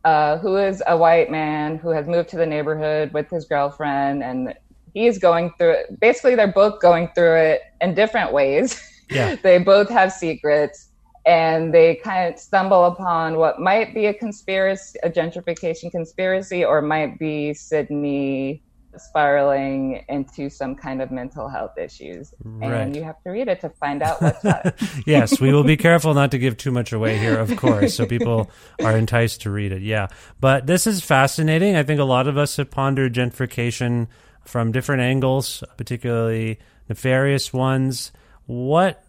[0.08, 4.22] uh, who is a white man who has moved to the neighborhood with his girlfriend.
[4.22, 4.54] And
[4.94, 6.00] he's going through it.
[6.00, 8.80] Basically, they're both going through it in different ways.
[9.10, 9.36] Yeah.
[9.42, 10.90] they both have secrets
[11.24, 16.82] and they kind of stumble upon what might be a conspiracy, a gentrification conspiracy, or
[16.82, 18.62] might be Sydney
[18.98, 22.34] spiraling into some kind of mental health issues.
[22.42, 22.72] Right.
[22.72, 24.78] And you have to read it to find out what's what.
[25.06, 28.06] yes, we will be careful not to give too much away here, of course, so
[28.06, 28.50] people
[28.82, 29.82] are enticed to read it.
[29.82, 30.08] Yeah.
[30.40, 31.76] But this is fascinating.
[31.76, 34.08] I think a lot of us have pondered gentrification
[34.44, 36.58] from different angles, particularly
[36.88, 38.12] nefarious ones.
[38.46, 39.04] What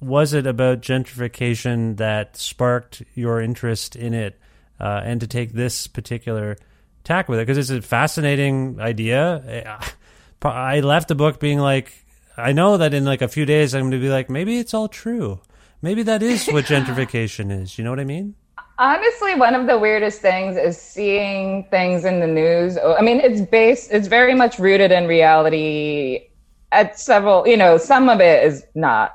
[0.00, 4.38] was it about gentrification that sparked your interest in it
[4.78, 6.56] uh, and to take this particular
[7.04, 7.46] tack with it?
[7.46, 9.78] Because it's a fascinating idea.
[10.42, 11.92] I left the book being like,
[12.36, 14.74] I know that in like a few days I'm going to be like, maybe it's
[14.74, 15.40] all true.
[15.80, 17.78] Maybe that is what gentrification is.
[17.78, 18.34] You know what I mean?
[18.78, 22.76] Honestly, one of the weirdest things is seeing things in the news.
[22.76, 26.26] I mean, it's based, it's very much rooted in reality
[26.72, 29.14] at several, you know, some of it is not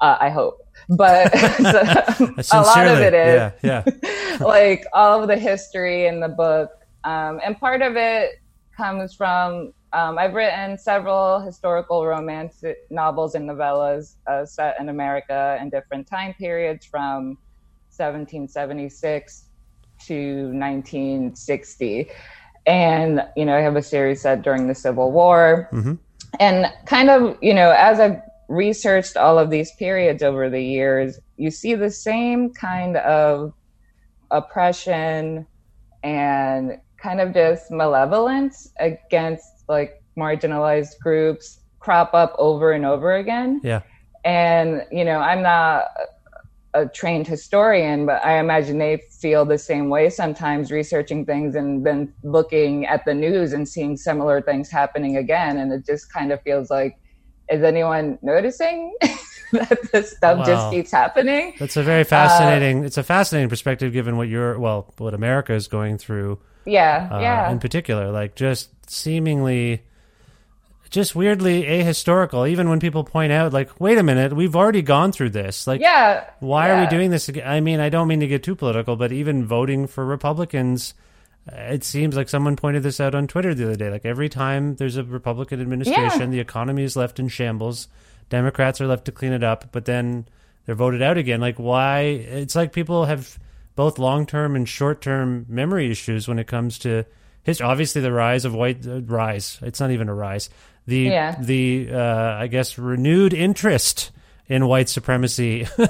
[0.00, 0.64] uh, I hope.
[0.88, 4.36] But a lot of it is yeah, yeah.
[4.40, 6.70] like all of the history in the book.
[7.04, 8.40] Um, and part of it
[8.76, 15.58] comes from um, I've written several historical romance novels and novellas uh, set in America
[15.60, 17.38] in different time periods from
[17.96, 19.44] 1776
[20.06, 22.10] to 1960.
[22.66, 25.70] And, you know, I have a series set during the Civil War.
[25.72, 25.94] Mm-hmm.
[26.38, 31.18] And kind of, you know, as I've researched all of these periods over the years,
[31.38, 33.54] you see the same kind of
[34.30, 35.46] oppression
[36.02, 43.60] and kind of just malevolent against like marginalized groups crop up over and over again.
[43.62, 43.82] Yeah.
[44.24, 45.84] And, you know, I'm not
[46.74, 51.86] a trained historian, but I imagine they feel the same way sometimes researching things and
[51.86, 55.56] then looking at the news and seeing similar things happening again.
[55.56, 56.98] And it just kind of feels like
[57.50, 58.94] is anyone noticing
[59.52, 60.44] that this stuff wow.
[60.44, 61.54] just keeps happening?
[61.58, 62.82] That's a very fascinating.
[62.82, 66.38] Uh, it's a fascinating perspective given what you're well, what America is going through.
[66.68, 67.50] Yeah, uh, yeah.
[67.50, 69.82] In particular, like just seemingly,
[70.90, 72.48] just weirdly ahistorical.
[72.48, 75.66] Even when people point out, like, wait a minute, we've already gone through this.
[75.66, 76.78] Like, yeah, why yeah.
[76.78, 77.48] are we doing this again?
[77.48, 80.94] I mean, I don't mean to get too political, but even voting for Republicans
[81.52, 83.90] it seems like someone pointed this out on Twitter the other day.
[83.90, 86.26] Like every time there's a Republican administration, yeah.
[86.26, 87.88] the economy is left in shambles.
[88.28, 90.26] Democrats are left to clean it up, but then
[90.66, 91.40] they're voted out again.
[91.40, 92.00] Like why?
[92.00, 93.38] It's like people have
[93.78, 97.04] both long term and short term memory issues when it comes to
[97.44, 97.64] history.
[97.64, 99.60] Obviously, the rise of white uh, rise.
[99.62, 100.50] It's not even a rise.
[100.88, 101.36] The yeah.
[101.40, 104.10] the uh, I guess renewed interest
[104.48, 105.64] in white supremacy.
[105.78, 105.88] uh,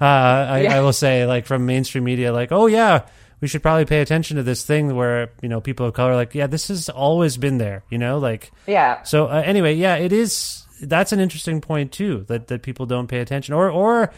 [0.00, 0.76] I, yeah.
[0.76, 3.04] I will say, like from mainstream media, like oh yeah
[3.40, 6.36] we should probably pay attention to this thing where you know people of color like
[6.36, 10.12] yeah this has always been there you know like yeah so uh, anyway yeah it
[10.12, 14.10] is that's an interesting point too that that people don't pay attention or or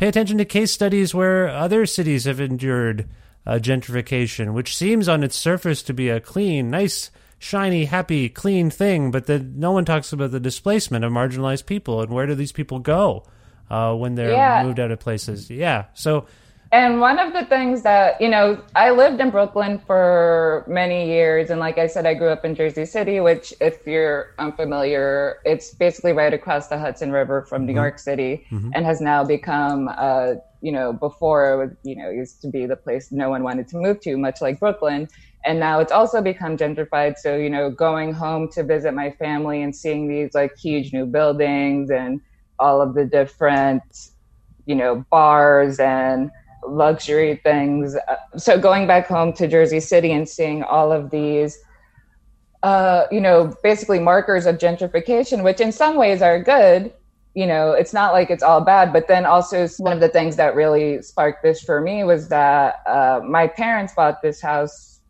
[0.00, 3.06] pay attention to case studies where other cities have endured
[3.44, 8.70] uh, gentrification which seems on its surface to be a clean nice shiny happy clean
[8.70, 12.34] thing but then no one talks about the displacement of marginalized people and where do
[12.34, 13.22] these people go
[13.68, 14.62] uh, when they're yeah.
[14.64, 16.26] moved out of places yeah so
[16.72, 21.50] and one of the things that, you know, I lived in Brooklyn for many years.
[21.50, 25.74] And like I said, I grew up in Jersey City, which, if you're unfamiliar, it's
[25.74, 27.78] basically right across the Hudson River from New mm-hmm.
[27.78, 28.70] York City mm-hmm.
[28.74, 32.66] and has now become a you know, before it was, you know, used to be
[32.66, 35.08] the place no one wanted to move to, much like Brooklyn.
[35.44, 37.16] And now it's also become gentrified.
[37.16, 41.06] So, you know, going home to visit my family and seeing these like huge new
[41.06, 42.20] buildings and
[42.58, 43.82] all of the different,
[44.66, 46.30] you know, bars and
[46.66, 47.96] luxury things.
[47.96, 51.58] Uh, so going back home to Jersey City and seeing all of these,
[52.62, 56.92] uh, you know, basically markers of gentrification, which in some ways are good.
[57.34, 60.36] You know, it's not like it's all bad, but then also one of the things
[60.36, 65.00] that really sparked this for me was that uh, my parents bought this house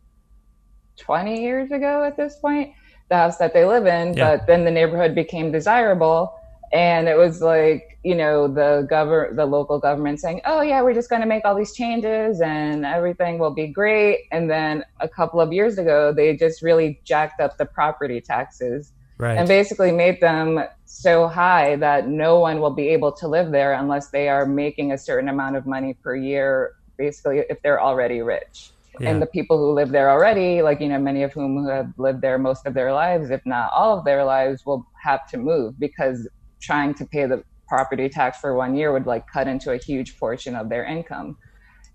[0.97, 2.73] 20 years ago at this point,
[3.09, 4.37] the house that they live in, yeah.
[4.37, 6.35] but then the neighborhood became desirable
[6.73, 10.93] and it was like you know the govern the local government saying oh yeah we're
[10.93, 15.07] just going to make all these changes and everything will be great and then a
[15.07, 19.37] couple of years ago they just really jacked up the property taxes right.
[19.37, 23.73] and basically made them so high that no one will be able to live there
[23.73, 28.21] unless they are making a certain amount of money per year basically if they're already
[28.21, 29.09] rich yeah.
[29.09, 32.21] and the people who live there already like you know many of whom have lived
[32.21, 35.79] there most of their lives if not all of their lives will have to move
[35.79, 36.27] because
[36.61, 40.17] trying to pay the property tax for one year would like cut into a huge
[40.19, 41.37] portion of their income.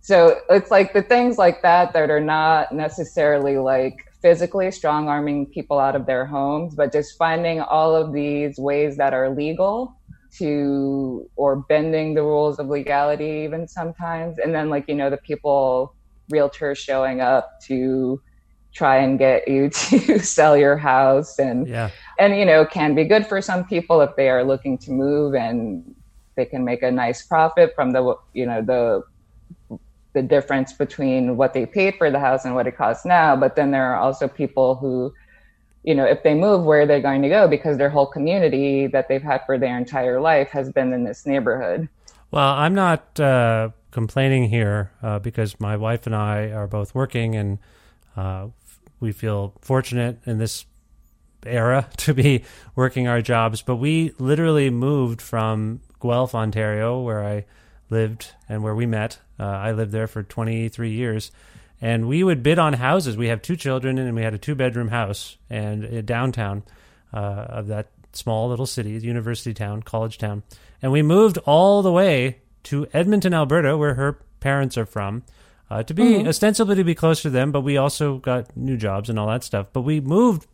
[0.00, 5.46] So it's like the things like that that are not necessarily like physically strong arming
[5.46, 9.96] people out of their homes, but just finding all of these ways that are legal
[10.38, 14.38] to or bending the rules of legality even sometimes.
[14.38, 15.94] And then like, you know, the people
[16.32, 18.20] realtors showing up to
[18.76, 21.38] try and get you to sell your house.
[21.38, 21.90] And yeah.
[22.18, 25.34] and you know can be good for some people if they are looking to move
[25.34, 25.94] and
[26.36, 29.02] they can make a nice profit from the you know the
[30.12, 33.36] the difference between what they paid for the house and what it costs now.
[33.36, 35.12] But then there are also people who
[35.82, 37.48] you know if they move where are they're going to go?
[37.48, 41.26] Because their whole community that they've had for their entire life has been in this
[41.26, 41.88] neighborhood.
[42.32, 47.36] Well i'm not uh, complaining here uh, because my wife and i are both working
[47.36, 47.58] and
[48.16, 48.48] uh,
[49.00, 50.64] we feel fortunate in this
[51.44, 52.44] era to be
[52.74, 57.44] working our jobs, but we literally moved from Guelph, Ontario, where I
[57.90, 59.18] lived and where we met.
[59.38, 61.30] Uh, I lived there for 23 years.
[61.80, 63.16] And we would bid on houses.
[63.16, 66.62] We have two children, and we had a two bedroom house and uh, downtown
[67.12, 67.18] uh,
[67.48, 70.42] of that small little city, university town, college town.
[70.80, 75.22] And we moved all the way to Edmonton, Alberta, where her parents are from
[75.70, 76.28] uh, to be mm-hmm.
[76.28, 79.42] ostensibly to be close to them, but we also got new jobs and all that
[79.42, 79.66] stuff.
[79.72, 80.46] But we moved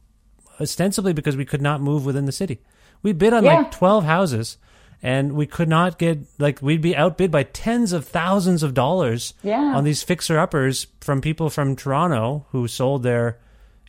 [0.60, 2.60] ostensibly because we could not move within the city.
[3.02, 3.56] We bid on yeah.
[3.56, 4.56] like twelve houses,
[5.02, 9.34] and we could not get like we'd be outbid by tens of thousands of dollars
[9.42, 9.74] yeah.
[9.74, 13.38] on these fixer uppers from people from Toronto who sold their,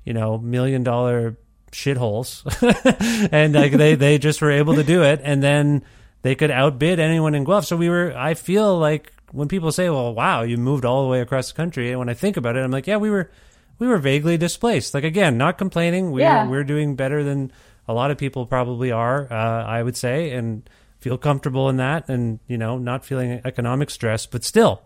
[0.04, 1.38] you know, million dollar
[1.72, 2.44] shitholes,
[3.32, 5.84] and like they they just were able to do it, and then
[6.24, 7.66] they could outbid anyone in Guelph.
[7.66, 8.14] So we were.
[8.18, 11.56] I feel like when people say, "Well, wow, you moved all the way across the
[11.56, 13.30] country," and when I think about it, I'm like, "Yeah, we were
[13.80, 16.12] we were vaguely displaced." Like again, not complaining.
[16.12, 16.48] We're yeah.
[16.48, 17.52] we're doing better than
[17.88, 19.28] a lot of people probably are.
[19.32, 20.70] Uh, I would say, and
[21.00, 24.84] feel comfortable in that, and you know, not feeling economic stress, but still,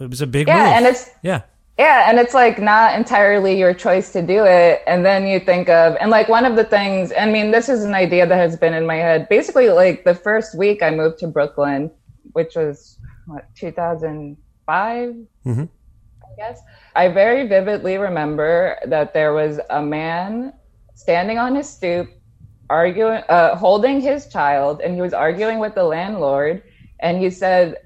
[0.00, 0.72] it was a big yeah, move.
[0.74, 1.42] and it's yeah.
[1.78, 4.82] Yeah, and it's like not entirely your choice to do it.
[4.86, 7.82] And then you think of, and like one of the things, I mean, this is
[7.82, 9.26] an idea that has been in my head.
[9.28, 11.90] Basically, like the first week I moved to Brooklyn,
[12.34, 12.98] which was
[13.32, 15.62] what 2005 mm-hmm.
[15.62, 16.60] i guess.
[16.94, 20.52] I very vividly remember that there was a man
[20.94, 22.08] standing on his stoop
[22.70, 26.62] arguing uh, holding his child and he was arguing with the landlord
[27.00, 27.76] and he said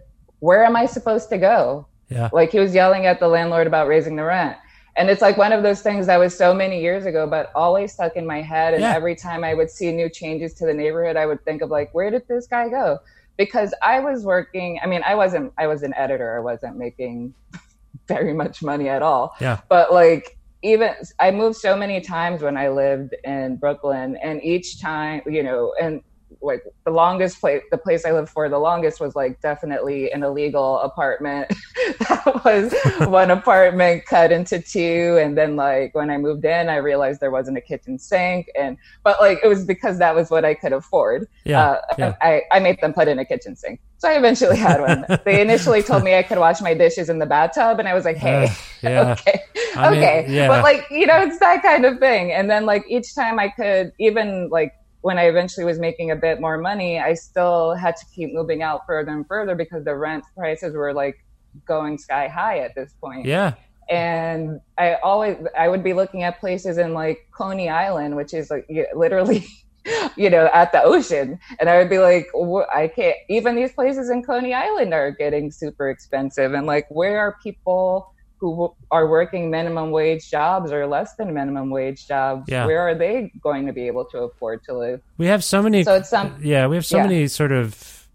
[0.41, 1.87] where am i supposed to go?
[2.09, 2.29] Yeah.
[2.33, 4.57] Like he was yelling at the landlord about raising the rent.
[4.97, 7.93] And it's like one of those things that was so many years ago but always
[7.93, 8.95] stuck in my head and yeah.
[8.95, 11.93] every time i would see new changes to the neighborhood i would think of like
[11.93, 12.99] where did this guy go
[13.37, 14.79] because I was working.
[14.83, 15.53] I mean, I wasn't.
[15.59, 16.37] I was an editor.
[16.37, 17.35] I wasn't making
[18.09, 19.35] very much money at all.
[19.41, 19.61] Yeah.
[19.69, 24.81] But like even I moved so many times when I lived in Brooklyn, and each
[24.81, 26.03] time, you know, and
[26.41, 30.23] like the longest place the place I lived for the longest was like definitely an
[30.23, 31.53] illegal apartment.
[32.01, 32.75] that was
[33.09, 37.31] one apartment cut into two and then like when I moved in I realized there
[37.31, 40.73] wasn't a kitchen sink and but like it was because that was what I could
[40.73, 41.29] afford.
[41.45, 42.15] Yeah, uh, yeah.
[42.21, 43.81] I, I made them put in a kitchen sink.
[43.99, 45.07] So I eventually had one.
[45.25, 48.05] they initially told me I could wash my dishes in the bathtub and I was
[48.05, 48.49] like, hey, uh,
[48.83, 49.13] yeah.
[49.13, 49.41] okay.
[49.77, 50.25] I okay.
[50.27, 50.49] Mean, yeah.
[50.49, 52.33] But like, you know, it's that kind of thing.
[52.33, 54.75] And then like each time I could even like
[55.07, 58.61] when I eventually was making a bit more money, I still had to keep moving
[58.61, 61.25] out further and further because the rent prices were like
[61.65, 63.25] going sky high at this point.
[63.25, 63.55] Yeah.
[63.89, 68.51] And I always I would be looking at places in like Coney Island, which is
[68.51, 69.47] like literally
[70.17, 71.39] you know, at the ocean.
[71.61, 72.27] And I would be like,
[72.75, 76.53] I can't, even these places in Coney Island are getting super expensive.
[76.53, 81.71] And like, where are people who are working minimum wage jobs or less than minimum
[81.71, 82.45] wage jobs?
[82.49, 82.67] Yeah.
[82.67, 85.01] Where are they going to be able to afford to live?
[85.19, 87.03] We have so many, So it's some- yeah, we have so yeah.
[87.05, 88.09] many sort of,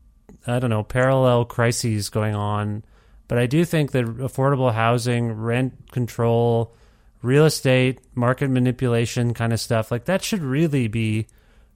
[0.48, 2.84] I don't know, parallel crises going on.
[3.28, 6.74] But I do think that affordable housing, rent control,
[7.22, 11.28] real estate, market manipulation kind of stuff, like that should really be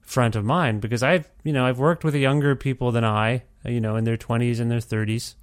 [0.02, 3.80] front of mind because I've, you know, I've worked with younger people than I, you
[3.80, 5.34] know, in their 20s and their 30s,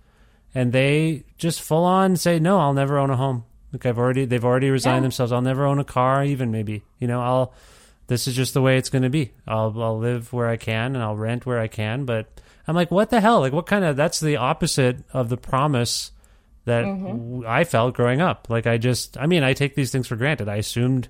[0.56, 4.26] and they just full on say, "No, I'll never own a home." Like I've already
[4.26, 5.02] they've already resigned Yeah.
[5.02, 5.32] themselves.
[5.32, 6.84] I'll never own a car even maybe.
[7.00, 7.54] You know, I'll
[8.08, 9.32] this is just the way it's going to be.
[9.48, 12.28] I'll I'll live where I can and I'll rent where I can, but
[12.68, 13.40] I'm like, what the hell?
[13.40, 13.96] Like, what kind of?
[13.96, 16.12] That's the opposite of the promise
[16.66, 16.86] that
[17.48, 18.48] I felt growing up.
[18.50, 20.48] Like, I just, I mean, I take these things for granted.
[20.48, 21.10] I assumed,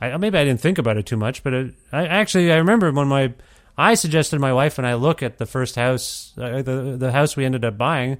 [0.00, 2.90] I maybe I didn't think about it too much, but it, I actually I remember
[2.90, 3.34] when my
[3.78, 7.36] I suggested my wife and I look at the first house, uh, the the house
[7.36, 8.18] we ended up buying.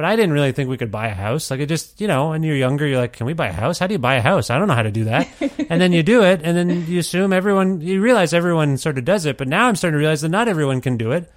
[0.00, 1.50] But I didn't really think we could buy a house.
[1.50, 3.78] Like it just, you know, when you're younger, you're like, can we buy a house?
[3.78, 4.48] How do you buy a house?
[4.48, 5.28] I don't know how to do that.
[5.68, 9.04] and then you do it, and then you assume everyone, you realize everyone sort of
[9.04, 9.36] does it.
[9.36, 11.30] But now I'm starting to realize that not everyone can do it.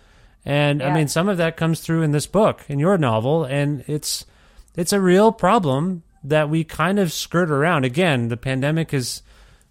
[0.45, 3.83] And I mean, some of that comes through in this book, in your novel, and
[3.87, 4.25] it's
[4.77, 7.83] it's a real problem that we kind of skirt around.
[7.83, 9.23] Again, the pandemic has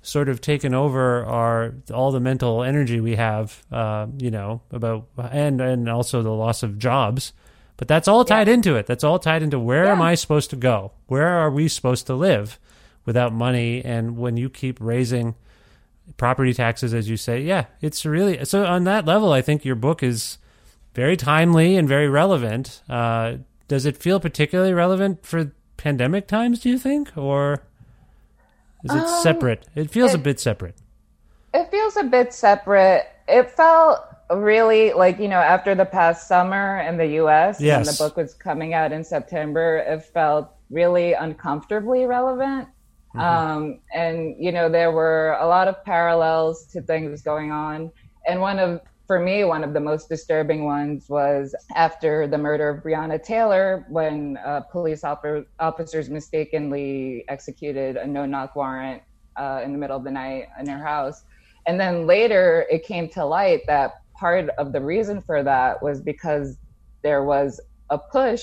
[0.03, 5.09] sort of taken over our all the mental energy we have, uh, you know, about
[5.16, 7.32] and and also the loss of jobs.
[7.76, 8.86] But that's all tied into it.
[8.86, 10.92] That's all tied into where am I supposed to go?
[11.06, 12.58] Where are we supposed to live
[13.06, 13.82] without money?
[13.84, 15.34] And when you keep raising
[16.16, 18.64] property taxes, as you say, yeah, it's really so.
[18.66, 20.38] On that level, I think your book is
[20.94, 22.82] very timely and very relevant.
[22.88, 23.36] Uh,
[23.68, 26.60] does it feel particularly relevant for pandemic times?
[26.60, 27.64] Do you think, or
[28.84, 29.66] is it Um, separate?
[29.74, 30.76] It feels a bit separate.
[31.54, 33.06] It feels a bit separate.
[33.26, 34.00] It felt
[34.30, 37.98] really like, you know, after the past summer in the US, when Yes.
[37.98, 42.68] the book was coming out in September, it felt really uncomfortably relevant.
[43.18, 47.90] Um, and, you know, there were a lot of parallels to things going on.
[48.26, 52.70] And one of, for me, one of the most disturbing ones was after the murder
[52.70, 59.02] of Breonna Taylor, when uh, police offer, officers mistakenly executed a no knock warrant
[59.36, 61.24] uh, in the middle of the night in her house.
[61.66, 66.00] And then later it came to light that part of the reason for that was
[66.00, 66.56] because
[67.02, 67.60] there was
[67.90, 68.42] a push,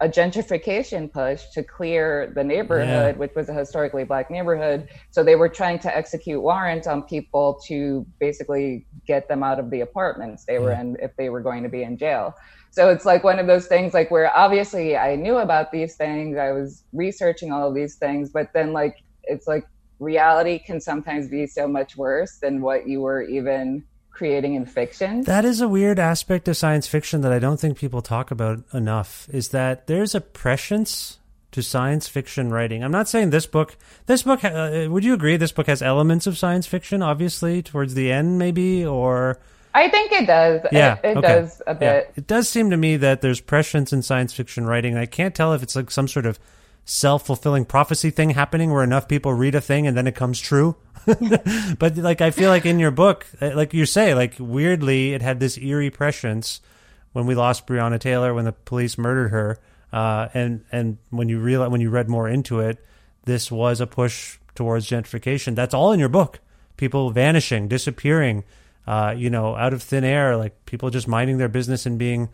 [0.00, 3.20] a gentrification push to clear the neighborhood, Yeah.
[3.22, 4.88] which was a historically black neighborhood.
[5.10, 9.66] So they were trying to execute warrants on people to basically get them out of
[9.70, 12.32] the apartments they were in if they were going to be in jail.
[12.70, 16.38] So it's like one of those things like where obviously I knew about these things,
[16.38, 19.64] I was researching all of these things, but then like it's like
[19.98, 23.84] reality can sometimes be so much worse than what you were even
[24.18, 25.22] creating in fiction.
[25.22, 28.64] That is a weird aspect of science fiction that I don't think people talk about
[28.74, 29.28] enough.
[29.32, 31.18] Is that there's a prescience
[31.52, 32.82] to science fiction writing.
[32.84, 33.76] I'm not saying this book.
[34.06, 34.44] This book.
[34.44, 35.36] Uh, would you agree?
[35.36, 39.38] This book has elements of science fiction, obviously, towards the end, maybe, or
[39.72, 40.60] I think it does.
[40.72, 41.28] yeah, it, it okay.
[41.28, 41.78] does a Yeah.
[41.78, 42.12] bit.
[42.16, 44.96] It does seem to me that there's prescience in science fiction writing.
[44.98, 46.38] I can't tell if it's like some sort of
[46.88, 50.40] self fulfilling prophecy thing happening where enough people read a thing and then it comes
[50.40, 50.74] true.
[51.78, 55.20] but like I feel like in your book, uh, like you say, like weirdly, it
[55.20, 56.60] had this eerie prescience
[57.12, 59.58] when we lost Breonna Taylor, when the police murdered her,
[59.92, 62.82] uh, and and when you realize when you read more into it,
[63.24, 65.54] this was a push towards gentrification.
[65.54, 66.40] That's all in your book.
[66.76, 68.44] People vanishing, disappearing,
[68.86, 72.30] uh, you know, out of thin air, like people just minding their business and being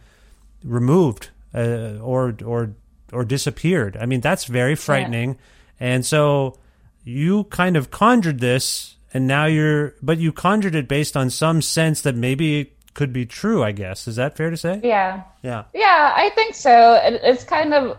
[0.65, 2.75] removed uh, or or
[3.15, 3.97] or disappeared.
[4.01, 5.39] I mean, that's very frightening.
[5.81, 6.59] And so
[7.05, 11.62] you kind of conjured this, and now you're, but you conjured it based on some
[11.62, 13.62] sense that maybe it could be true.
[13.62, 14.81] I guess is that fair to say?
[14.83, 15.23] Yeah.
[15.43, 15.65] Yeah.
[15.75, 16.99] Yeah, I think so.
[17.03, 17.99] It's kind of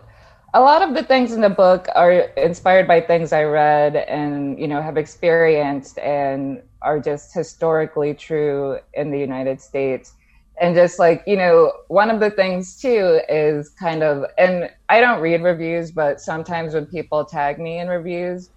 [0.54, 4.58] a lot of the things in the book are inspired by things I read and
[4.58, 10.14] you know have experienced and are just historically true in the United States.
[10.58, 15.00] And just like you know, one of the things too is kind of, and I
[15.00, 18.50] don't read reviews, but sometimes when people tag me in reviews,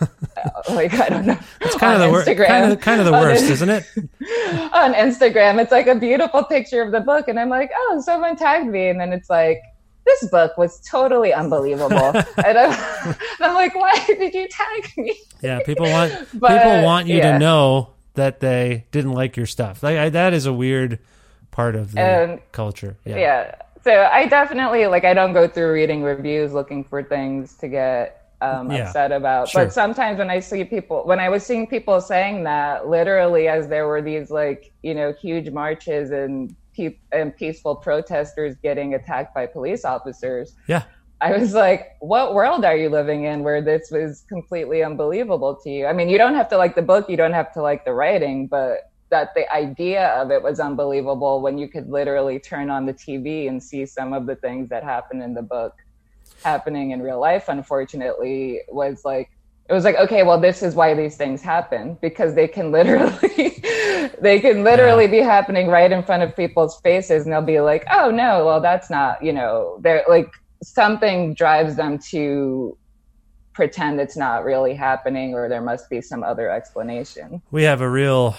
[0.70, 2.26] like I don't know, It's kind of the worst.
[2.26, 3.84] Kind of, kind of the worst, isn't it?
[4.72, 5.60] on Instagram.
[5.60, 8.88] It's like a beautiful picture of the book, and I'm like, oh, someone tagged me,
[8.88, 9.60] and then it's like,
[10.04, 11.96] this book was totally unbelievable,
[12.44, 12.70] and, I'm,
[13.04, 15.18] and I'm like, why did you tag me?
[15.40, 17.32] Yeah, people want But, people want you yeah.
[17.32, 19.82] to know that they didn't like your stuff.
[19.82, 20.98] Like I, that is a weird
[21.52, 22.96] part of the And- culture.
[23.04, 23.16] Yeah.
[23.16, 23.54] Yeah.
[23.84, 28.18] So I definitely like I don't go through reading reviews looking for things to get
[28.40, 29.48] um, Yeah, upset about.
[29.48, 29.64] sure.
[29.64, 33.68] But sometimes when I see people, when I was seeing people saying that, literally as
[33.68, 39.32] there were these like you know huge marches and pe- and peaceful protesters getting attacked
[39.34, 40.82] by police officers, Yeah.
[41.20, 45.70] I was like, what world are you living in where this was completely unbelievable to
[45.70, 45.86] you?
[45.86, 47.92] I mean, you don't have to like the book, you don't have to like the
[47.92, 52.86] writing, but that the idea of it was unbelievable when you could literally turn on
[52.86, 55.74] the TV and see some of the things that happen in the book
[56.42, 59.30] happening in real life, unfortunately, was like,
[59.68, 63.60] it was like, okay, well, this is why these things happen because they can literally,
[64.20, 67.84] they can literally be happening right in front of people's faces and they'll be like,
[67.92, 70.32] oh no, well, that's not, you know, they're like,
[70.62, 72.78] something drives them to
[73.52, 77.42] pretend it's not really happening or there must be some other explanation.
[77.50, 78.34] we have a real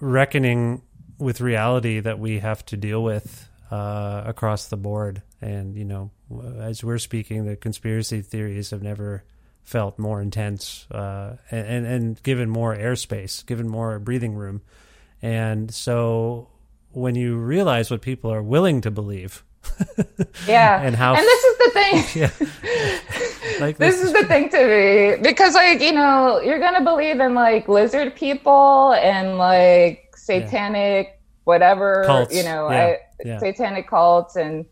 [0.00, 0.82] reckoning
[1.18, 5.22] with reality that we have to deal with uh, across the board.
[5.40, 6.10] And, you know,
[6.58, 9.24] as we're speaking, the conspiracy theories have never
[9.62, 14.62] felt more intense uh, and, and, and given more airspace, given more breathing room.
[15.22, 16.48] And so
[16.90, 19.42] when you realize what people are willing to believe,
[20.48, 20.82] Yeah.
[20.82, 22.04] And how- And this is the thing.
[22.22, 25.22] yeah, like this is the thing to me.
[25.22, 32.04] Because like you know you're gonna believe in like lizard people and like satanic whatever
[32.06, 33.38] Cults, you know yeah, I, yeah.
[33.38, 34.64] satanic cults and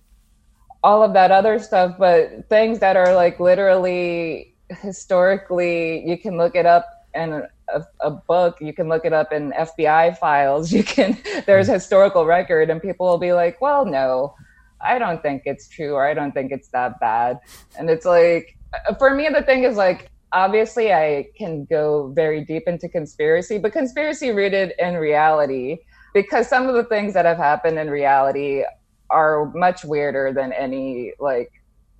[0.82, 1.96] all of that other stuff.
[1.98, 7.42] But things that are like literally historically you can look it up in
[7.74, 8.56] a, a book.
[8.60, 10.72] You can look it up in fbi files.
[10.72, 11.16] You can
[11.46, 11.74] there's Hmm.
[11.74, 14.34] historical record and people will be like well no
[14.82, 17.40] I don't think it's true or I don't think it's that bad.
[17.78, 18.56] And it's like,
[18.98, 23.72] for me, the thing is like, obviously, I can go very deep into conspiracy, but
[23.72, 25.78] conspiracy rooted in reality,
[26.14, 28.64] because some of the things that have happened in reality
[29.10, 31.50] are much weirder than any like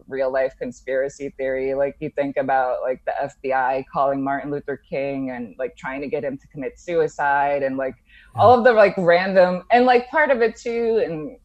[0.08, 1.74] real life conspiracy theory.
[1.74, 6.08] Like, you think about like the FBI calling Martin Luther King and like trying to
[6.08, 7.94] get him to commit suicide and like
[8.34, 11.36] all of the like random, and like part of it too, and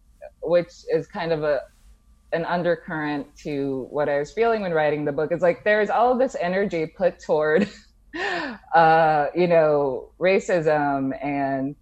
[0.42, 1.62] which is kind of a
[2.34, 5.32] an undercurrent to what I was feeling when writing the book.
[5.32, 7.70] Is like there's all this energy put toward,
[8.76, 11.76] uh, you know, racism and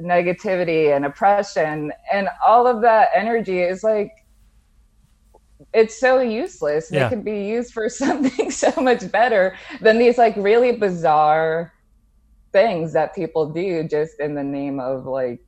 [0.00, 4.12] negativity and oppression, and all of that energy is like
[5.72, 6.90] it's so useless.
[6.90, 7.06] Yeah.
[7.06, 11.72] It could be used for something so much better than these like really bizarre
[12.52, 15.40] things that people do just in the name of like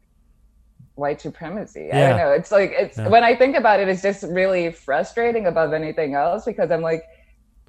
[1.01, 1.91] white supremacy.
[1.91, 2.31] I don't know.
[2.31, 3.09] It's like it's Yeah.
[3.09, 7.03] when I think about it, it's just really frustrating above anything else because I'm like,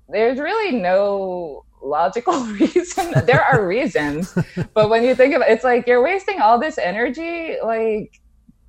[0.09, 3.11] there's really no logical reason.
[3.25, 4.38] there are reasons,
[4.75, 7.55] but when you think of it, it's like you're wasting all this energy.
[7.63, 8.19] Like,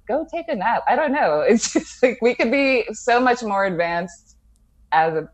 [0.09, 0.83] go take a nap.
[0.89, 1.41] I don't know.
[1.41, 4.37] It's just like we could be so much more advanced
[4.93, 5.29] as a,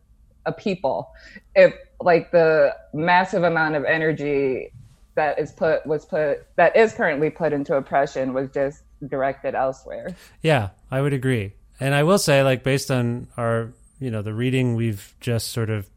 [0.47, 1.11] a people
[1.55, 4.73] if like the massive amount of energy
[5.17, 10.15] that is put was put that is currently put into oppression was just directed elsewhere.
[10.43, 11.53] Yeah, I would agree.
[11.81, 15.71] And I will say, like, based on our, you know, the reading we've just sort
[15.71, 15.89] of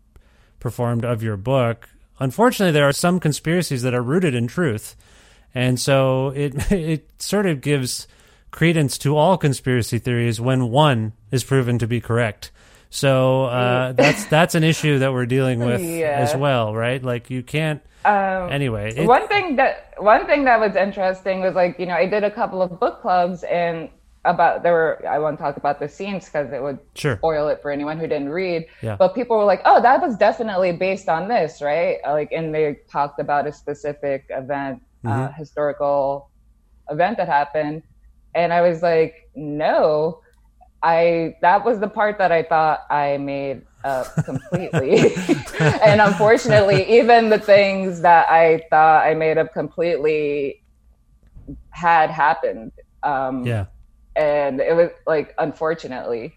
[0.60, 1.90] performed of your book,
[2.20, 4.96] unfortunately, there are some conspiracies that are rooted in truth.
[5.56, 8.08] And so it, it sort of gives
[8.52, 12.52] credence to all conspiracy theories when one is proven to be correct.
[12.94, 16.10] So uh, that's that's an issue that we're dealing with Yeah.
[16.20, 17.02] as well, right?
[17.02, 17.82] Like you can't.
[18.06, 21.94] Um, anyway, it- one thing that one thing that was interesting was like you know
[21.96, 23.90] I did a couple of book clubs and
[24.26, 27.18] about there were I won't talk about the scenes because it would Sure.
[27.18, 28.66] spoil it for anyone who didn't read.
[28.82, 28.96] Yeah.
[28.96, 32.78] But people were like, "Oh, that was definitely based on this, right?" Like, and they
[32.90, 35.34] talked about a specific event, uh, Mhm.
[35.36, 36.30] historical
[36.92, 37.82] event that happened,
[38.36, 40.20] and I was like, "No."
[40.84, 45.16] I that was the part that I thought I made up completely.
[45.60, 50.64] and unfortunately, even the things that I thought I made up completely
[51.70, 52.72] had happened.
[53.04, 53.66] Um, yeah.
[54.16, 56.36] and it was like unfortunately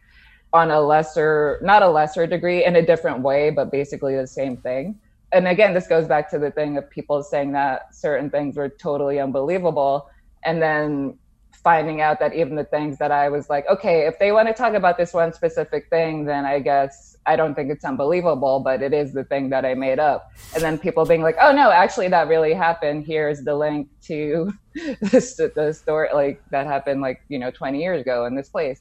[0.55, 4.57] on a lesser not a lesser degree in a different way but basically the same
[4.57, 4.99] thing
[5.33, 8.71] and again this goes back to the thing of people saying that certain things were
[8.71, 10.09] totally unbelievable
[10.45, 11.19] and then
[11.65, 14.55] finding out that even the things that i was like okay if they want to
[14.55, 18.83] talk about this one specific thing then i guess i don't think it's unbelievable but
[18.83, 20.33] it is the thing that i made up.
[20.55, 23.07] And then people being like oh no actually that really happened.
[23.07, 24.53] Here's the link to
[25.01, 28.81] this the story like that happened like you know 20 years ago in this place.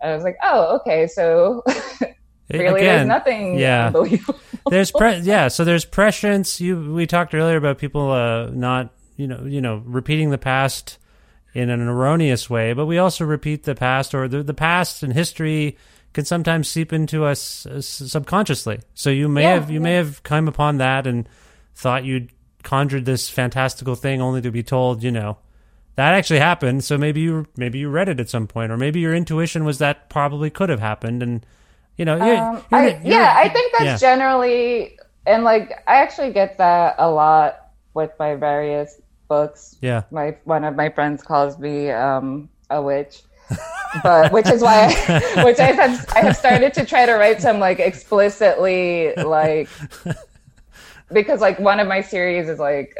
[0.00, 1.62] And i was like oh okay so
[2.50, 3.86] really there's nothing yeah.
[3.86, 4.38] unbelievable.
[4.70, 6.60] There's pre- yeah so there's prescience.
[6.60, 10.98] You we talked earlier about people uh not you know you know repeating the past
[11.56, 15.12] in an erroneous way but we also repeat the past or the, the past and
[15.12, 15.76] history
[16.12, 18.80] can sometimes seep into us subconsciously.
[18.94, 21.28] So you may Yeah, have you may have come upon that and
[21.74, 22.30] thought you'd
[22.62, 25.36] conjured this fantastical thing only to be told, you know,
[25.96, 26.84] that actually happened.
[26.84, 29.76] So maybe you maybe you read it at some point, or maybe your intuition was
[29.78, 31.44] that probably could have happened, and
[31.98, 33.96] you know, you're- Um, you're- I, you're- yeah, I think that's yeah.
[33.98, 37.58] generally, and like I actually get that a lot
[37.94, 39.76] with my various books.
[39.80, 40.02] Yeah.
[40.10, 43.22] My one of my friends calls me um, a witch,
[44.02, 47.40] but which is why, I, which I have I have started to try to write
[47.42, 49.68] some like explicitly like
[51.12, 52.94] because like one of my series is like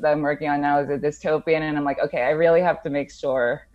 [0.00, 2.82] that I'm working on now is a dystopian, and I'm like, okay, I really have
[2.82, 3.66] to make sure,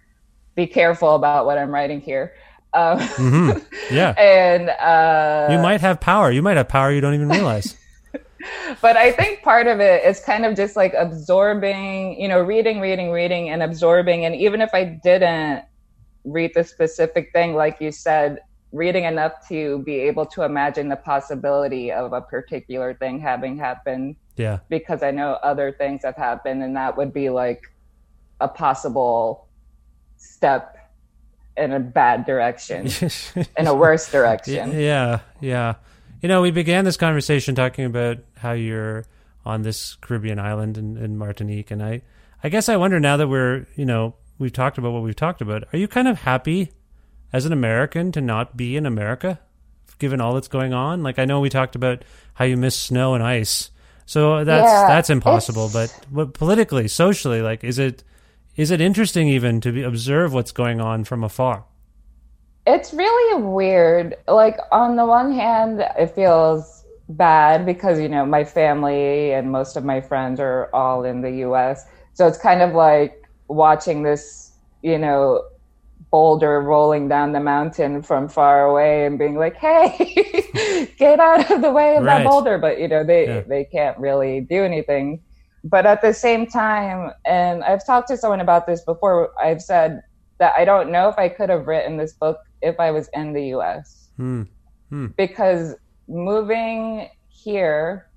[0.55, 2.33] be careful about what I'm writing here.
[2.73, 3.65] Um, Mhm.
[3.91, 4.11] Yeah.
[4.17, 6.31] and uh, you might have power.
[6.31, 7.75] You might have power you don't even realize.
[8.81, 12.79] but I think part of it is kind of just like absorbing, you know, reading,
[12.79, 14.25] reading, reading, and absorbing.
[14.25, 15.65] And even if I didn't
[16.23, 18.39] read the specific thing, like you said,
[18.71, 24.15] reading enough to be able to imagine the possibility of a particular thing having happened
[24.35, 24.59] yeah.
[24.69, 27.61] because I know other things have happened, and that would be like
[28.39, 29.47] a possible
[30.17, 30.75] step
[31.55, 32.87] in a bad direction,
[33.57, 34.79] in a worse direction.
[34.79, 35.75] Yeah, yeah.
[36.21, 39.05] You know, we began this conversation talking about how you're
[39.45, 42.01] on this Caribbean island in, in Martinique, and I,
[42.43, 45.41] I guess I wonder now that we're, you know, we've talked about what we've talked
[45.41, 45.63] about.
[45.73, 46.71] Are you kind of happy
[47.33, 49.39] as an American to not be in America,
[49.99, 51.03] given all that's going on?
[51.03, 53.71] Like I know we talked about how you miss snow and ice,
[54.05, 55.69] so that's Yeah, that's impossible.
[55.71, 58.03] But what politically, socially, like, is it
[58.55, 61.65] is it interesting even to be, observe what's going on from afar?
[62.65, 64.15] It's really weird.
[64.27, 66.76] Like on the one hand, it feels
[67.09, 71.31] bad because you know my family and most of my friends are all in the
[71.47, 71.85] U.S.
[72.13, 73.15] So it's kind of like
[73.47, 74.51] watching this,
[74.81, 75.43] you know,
[76.11, 81.61] boulder rolling down the mountain from far away and being like, "Hey, get out of
[81.61, 82.23] the way of Right.
[82.23, 83.41] that boulder!" But you know, they Yeah.
[83.47, 85.23] they can't really do anything.
[85.63, 89.29] But at the same time, and I've talked to someone about this before.
[89.41, 90.01] I've said
[90.39, 93.33] that I don't know if I could have written this book if I was in
[93.33, 94.43] the US Hmm.
[94.89, 95.07] Hmm.
[95.17, 95.75] because
[96.07, 98.07] moving here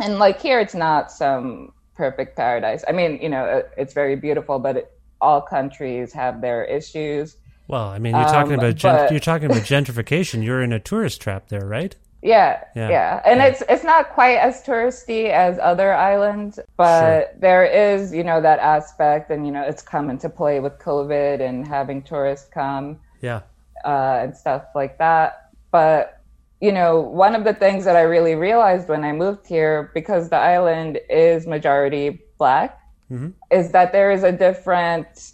[0.00, 2.84] and like here it's not some perfect paradise.
[2.88, 7.36] I mean, you know, it's very beautiful, but it, all countries have their issues.
[7.68, 10.42] Well, I mean, you're talking Um, about but- you're talking about gentrification.
[10.42, 11.94] You're in a tourist trap there, right?
[12.24, 12.88] Yeah, Yeah.
[12.88, 13.46] yeah, and Yeah.
[13.48, 18.60] it's it's not quite as touristy as other islands, but there is you know that
[18.60, 23.40] aspect, and you know it's come into play with COVID and having tourists come Yeah.
[23.84, 25.50] uh, and stuff like that.
[25.70, 26.18] But
[26.60, 30.30] you know, one of the things that I really realized when I moved here, because
[30.30, 32.78] the island is majority black,
[33.10, 33.34] Mhm.
[33.50, 35.32] is that there is a different.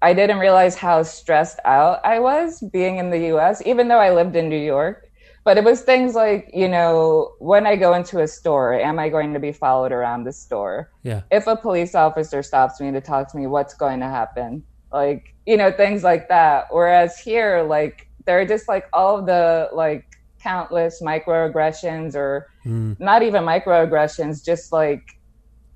[0.00, 4.10] I didn't realize how stressed out I was being in the US, even though I
[4.10, 5.04] lived in New York.
[5.44, 9.08] But it was things like, you know, when I go into a store, am I
[9.08, 10.90] going to be followed around the store?
[11.02, 11.22] Yeah.
[11.30, 14.62] If a police officer stops me to talk to me, what's going to happen?
[14.92, 16.66] Like, you know, things like that.
[16.70, 20.04] Whereas here, like, there are just like all of the like
[20.40, 22.96] countless microaggressions or Mm.
[23.00, 25.00] not even microaggressions, just like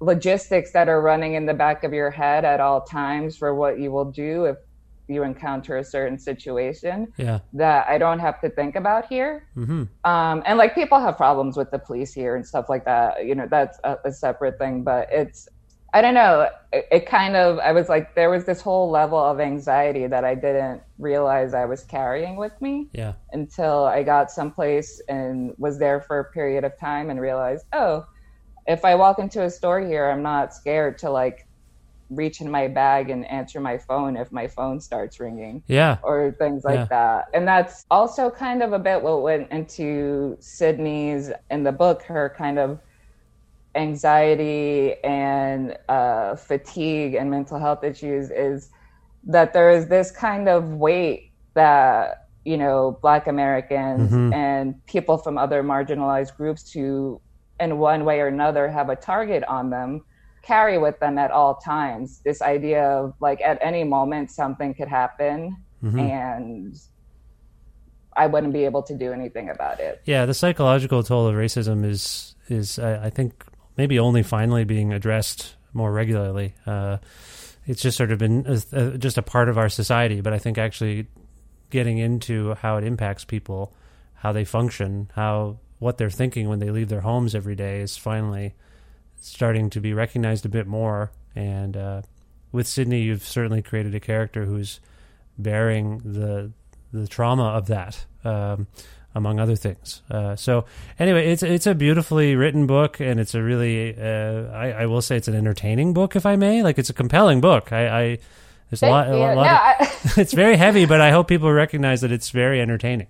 [0.00, 3.78] logistics that are running in the back of your head at all times for what
[3.80, 4.56] you will do if
[5.08, 7.38] you encounter a certain situation Yeah.
[7.54, 9.44] that I don't have to think about here.
[9.54, 13.24] hmm Um, and like people have problems with the police here and stuff like that.
[13.24, 15.48] You know, that's a, a separate thing, but it's,
[15.94, 16.48] I don't know.
[16.72, 20.24] It, it kind of, I was like, there was this whole level of anxiety that
[20.24, 23.12] I didn't realize I was carrying with me Yeah.
[23.32, 28.04] until I got someplace and was there for a period of time and realized, oh,
[28.66, 31.46] if I walk into a store here, I'm not scared to like
[32.08, 35.98] reach in my bag and answer my phone if my phone starts ringing Yeah.
[36.02, 36.84] or things like Yeah.
[36.90, 37.24] that.
[37.34, 42.34] And that's also kind of a bit what went into Sydney's in the book, her
[42.36, 42.80] kind of
[43.74, 48.70] anxiety and uh, fatigue and mental health issues is
[49.24, 54.34] that there is this kind of weight that you know black americans Mhm.
[54.34, 57.20] and people from other marginalized groups who
[57.60, 60.02] in one way or another have a target on them
[60.42, 64.88] carry with them at all times this idea of like at any moment something could
[64.88, 66.00] happen Mhm.
[66.00, 66.74] and
[68.16, 70.26] i wouldn't be able to do anything about it Yeah.
[70.26, 73.44] The psychological toll of racism is is I, I think
[73.76, 76.54] maybe only finally being addressed more regularly.
[76.66, 76.98] Uh,
[77.66, 80.38] it's just sort of been a, a, just a part of our society, but I
[80.38, 81.06] think actually
[81.70, 83.72] getting into how it impacts people,
[84.14, 87.96] how they function, how what they're thinking when they leave their homes every day is
[87.96, 88.54] finally
[89.20, 91.10] starting to be recognized a bit more.
[91.34, 92.02] And uh,
[92.52, 94.80] with Sydney, you've certainly created a character who's
[95.38, 96.52] bearing the
[96.92, 98.04] the trauma of that.
[98.22, 98.66] Um,
[99.14, 100.02] among other things.
[100.10, 100.64] Uh, so
[100.98, 105.02] anyway, it's it's a beautifully written book, and it's a really uh, I, I, will
[105.02, 106.62] say it's an entertaining book, if I may.
[106.62, 107.72] Like it's a compelling book.
[107.72, 108.18] I, I
[108.70, 109.08] there's a lot.
[109.08, 112.30] A lot, no, of, I, it's very heavy, but I hope people recognize that it's
[112.30, 113.08] very entertaining.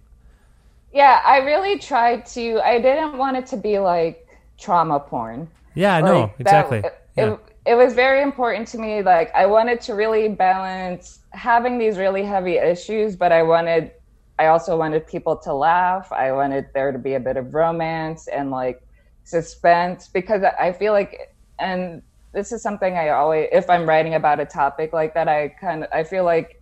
[0.92, 2.60] Yeah, I really tried to.
[2.60, 4.26] I didn't want it to be like
[4.58, 5.48] trauma porn.
[5.74, 6.80] Yeah, like, no, exactly.
[6.80, 7.32] That, yeah.
[7.32, 9.02] it, it was very important to me.
[9.02, 13.92] Like I wanted to really balance having these really heavy issues, but I wanted
[14.42, 16.10] I also wanted people to laugh.
[16.10, 18.82] I wanted there to be a bit of romance and like
[19.22, 24.40] suspense because I feel like, and this is something I always, if I'm writing about
[24.40, 26.60] a topic like that, I kind of, I feel like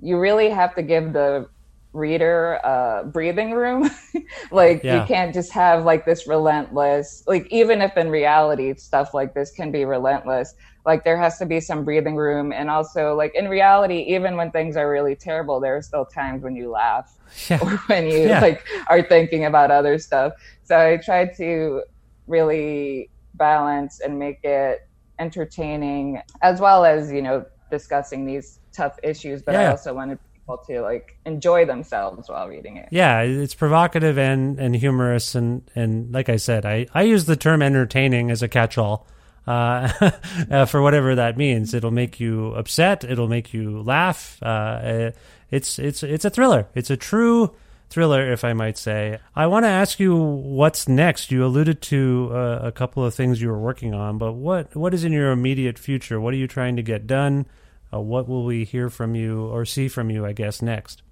[0.00, 1.48] you really have to give the
[1.96, 3.90] reader uh, breathing room.
[4.50, 5.00] like yeah.
[5.00, 9.50] you can't just have like this relentless, like even if in reality stuff like this
[9.50, 12.52] can be relentless, like there has to be some breathing room.
[12.52, 16.42] And also like in reality, even when things are really terrible, there are still times
[16.42, 17.16] when you laugh
[17.48, 17.58] yeah.
[17.62, 18.40] or when you yeah.
[18.40, 20.34] like are thinking about other stuff.
[20.62, 21.82] So I tried to
[22.26, 24.86] really balance and make it
[25.18, 30.58] entertaining as well as, you know, discussing these tough issues, but I also wanted people
[30.58, 32.88] to like enjoy themselves while reading it.
[32.90, 37.36] Yeah, it's provocative and and humorous and and like I said, I I use the
[37.36, 39.06] term entertaining as a catch-all.
[39.46, 39.92] Uh,
[40.50, 43.04] uh, for whatever that means, it'll make you upset.
[43.04, 44.40] It'll make you laugh.
[44.42, 45.10] Uh,
[45.50, 46.68] it's it's it's a thriller.
[46.74, 47.54] It's a true
[47.88, 49.18] thriller, if I might say.
[49.34, 51.30] I want to ask you what's next.
[51.30, 54.94] You alluded to uh, a couple of things you were working on, but what what
[54.94, 56.20] is in your immediate future?
[56.20, 57.46] What are you trying to get done?
[57.92, 61.02] Uh, what will we hear from you or see from you, I guess, next?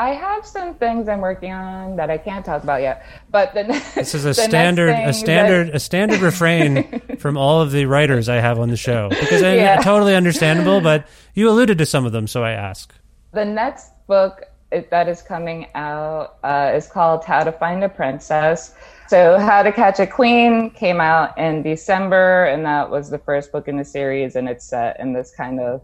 [0.00, 3.04] I have some things I'm working on that I can't talk about yet.
[3.30, 3.64] But the,
[3.94, 5.74] this is a standard, a standard, that...
[5.74, 9.56] a standard refrain from all of the writers I have on the show because I,
[9.56, 9.80] yeah.
[9.80, 10.80] totally understandable.
[10.80, 12.94] But you alluded to some of them, so I ask.
[13.32, 18.74] The next book that is coming out uh, is called How to Find a Princess.
[19.08, 23.50] So, How to Catch a Queen came out in December, and that was the first
[23.50, 24.36] book in the series.
[24.36, 25.80] And it's set in this kind of,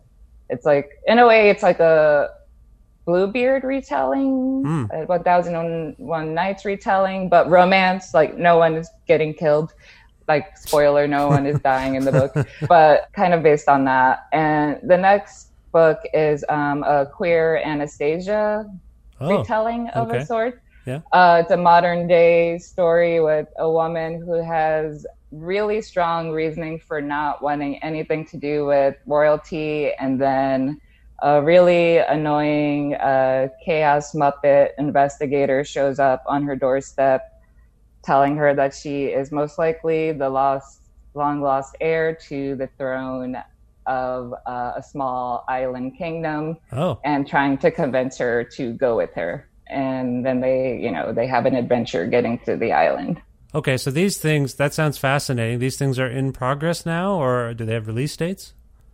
[0.50, 2.28] it's like, in a way, it's like a
[3.06, 5.06] Bluebeard retelling, mm.
[5.08, 9.72] 1001 Nights retelling, but romance, like no one is getting killed.
[10.28, 14.26] Like, spoiler, no one is dying in the book, but kind of based on that.
[14.32, 18.70] And the next book is um, a queer Anastasia
[19.18, 20.18] oh, retelling of okay.
[20.18, 20.60] a sort.
[20.86, 21.00] Yeah.
[21.12, 27.00] Uh, it's a modern day story with a woman who has really strong reasoning for
[27.00, 30.80] not wanting anything to do with royalty, and then
[31.22, 37.22] a really annoying uh, chaos muppet investigator shows up on her doorstep,
[38.02, 40.82] telling her that she is most likely the lost,
[41.14, 43.36] long lost heir to the throne
[43.86, 47.00] of uh, a small island kingdom, oh.
[47.04, 51.26] and trying to convince her to go with her and then they, you know, they
[51.26, 53.20] have an adventure getting to the island.
[53.54, 55.60] Okay, so these things that sounds fascinating.
[55.60, 58.52] These things are in progress now, or do they have release dates?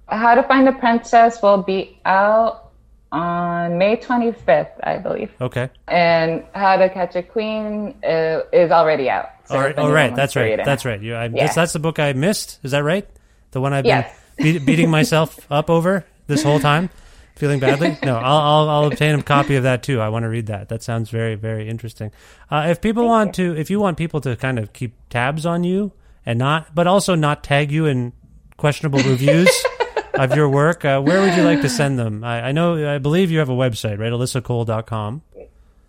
[0.08, 2.70] How to Find a Princess will be out
[3.12, 5.30] on May 25th, I believe.
[5.40, 5.70] Okay.
[5.88, 9.30] And How to Catch a Queen uh, is already out.
[9.46, 9.74] So All right.
[9.76, 10.14] Oh, right.
[10.14, 10.60] That's right.
[10.62, 11.00] That's right.
[11.00, 11.44] You, I, yeah.
[11.44, 12.60] that's, that's the book I missed.
[12.62, 13.08] Is that right?
[13.52, 14.14] The one I've yes.
[14.36, 16.90] been be- beating myself up over this whole time?
[17.40, 17.98] feeling badly?
[18.04, 20.00] No, I'll, I'll, I'll obtain a copy of that too.
[20.00, 20.68] I want to read that.
[20.68, 22.12] That sounds very very interesting.
[22.50, 23.54] Uh, if people Thank want you.
[23.54, 25.92] to, if you want people to kind of keep tabs on you
[26.24, 28.12] and not, but also not tag you in
[28.56, 29.50] questionable reviews
[30.14, 32.22] of your work, uh, where would you like to send them?
[32.22, 34.12] I, I, know, I believe you have a website, right?
[34.12, 35.22] AlyssaCole.com.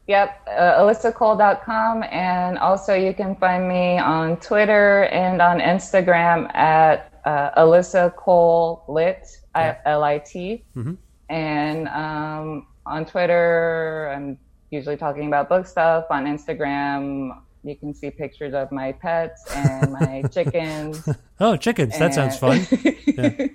[0.08, 2.04] Yep, uh, AlyssaCole.com.
[2.04, 8.84] And also you can find me on Twitter and on Instagram at uh, Alyssa Cole
[8.88, 9.78] Lit, yeah.
[9.86, 10.64] L I T.
[10.76, 10.93] Mm-hmm.
[11.32, 14.38] And um, on Twitter, I'm
[14.70, 16.06] usually talking about book stuff.
[16.10, 17.32] On Instagram,
[17.64, 21.08] you can see pictures of my pets and my chickens.
[21.40, 21.94] oh, chickens!
[21.94, 22.02] And...
[22.02, 22.68] That sounds fun.
[23.08, 23.48] Yeah.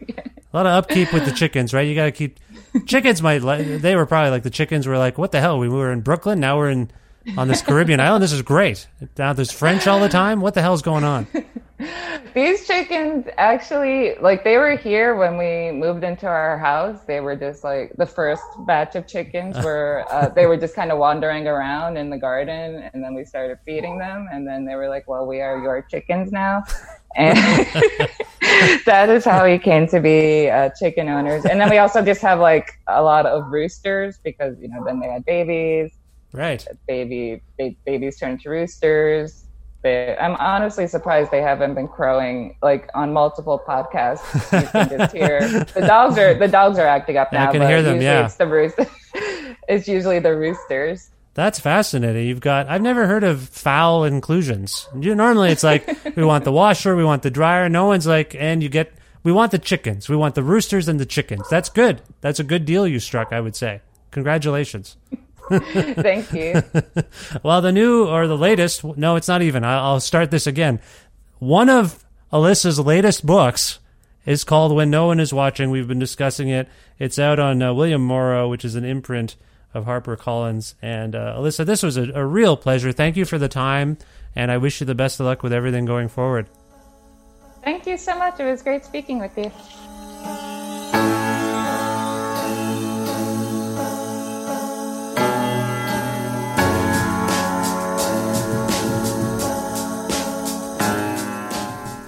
[0.52, 1.86] A lot of upkeep with the chickens, right?
[1.86, 2.40] You got to keep
[2.86, 3.20] chickens.
[3.20, 5.58] Might like they were probably like the chickens were like, "What the hell?
[5.58, 6.90] We were in Brooklyn, now we're in
[7.36, 8.22] on this Caribbean island.
[8.22, 8.86] This is great.
[9.18, 10.40] Now there's French all the time.
[10.40, 11.26] What the hell's going on?"
[12.34, 17.00] These chickens actually, like, they were here when we moved into our house.
[17.06, 20.90] They were just like the first batch of chickens were, uh, they were just kind
[20.90, 22.88] of wandering around in the garden.
[22.92, 24.28] And then we started feeding them.
[24.32, 26.64] And then they were like, well, we are your chickens now.
[27.18, 27.38] And
[28.84, 31.46] that is how we came to be uh, chicken owners.
[31.46, 35.00] And then we also just have like a lot of roosters because, you know, then
[35.00, 35.92] they had babies.
[36.34, 36.66] Right.
[36.86, 39.45] Baby, ba- babies turned to roosters
[39.86, 44.22] I'm honestly surprised they haven't been crowing like on multiple podcasts.
[44.56, 45.40] You can just hear
[45.74, 47.48] the dogs are the dogs are acting up now.
[47.48, 48.00] I can hear them.
[48.00, 48.86] Yeah, it's the rooster.
[49.68, 51.10] it's usually the roosters.
[51.34, 52.26] That's fascinating.
[52.26, 54.88] You've got I've never heard of fowl inclusions.
[54.98, 57.68] You, normally it's like we want the washer, we want the dryer.
[57.68, 60.08] No one's like and you get we want the chickens.
[60.08, 61.48] We want the roosters and the chickens.
[61.48, 62.00] That's good.
[62.20, 63.82] That's a good deal you struck, I would say.
[64.12, 64.96] Congratulations.
[65.50, 66.62] Thank you.
[67.42, 69.64] well, the new or the latest, no, it's not even.
[69.64, 70.80] I'll start this again.
[71.38, 73.78] One of Alyssa's latest books
[74.24, 75.70] is called When No One Is Watching.
[75.70, 76.68] We've been discussing it.
[76.98, 79.36] It's out on uh, William Morrow, which is an imprint
[79.72, 80.74] of HarperCollins.
[80.82, 82.92] And uh, Alyssa, this was a, a real pleasure.
[82.92, 83.98] Thank you for the time,
[84.34, 86.48] and I wish you the best of luck with everything going forward.
[87.62, 88.40] Thank you so much.
[88.40, 89.50] It was great speaking with you.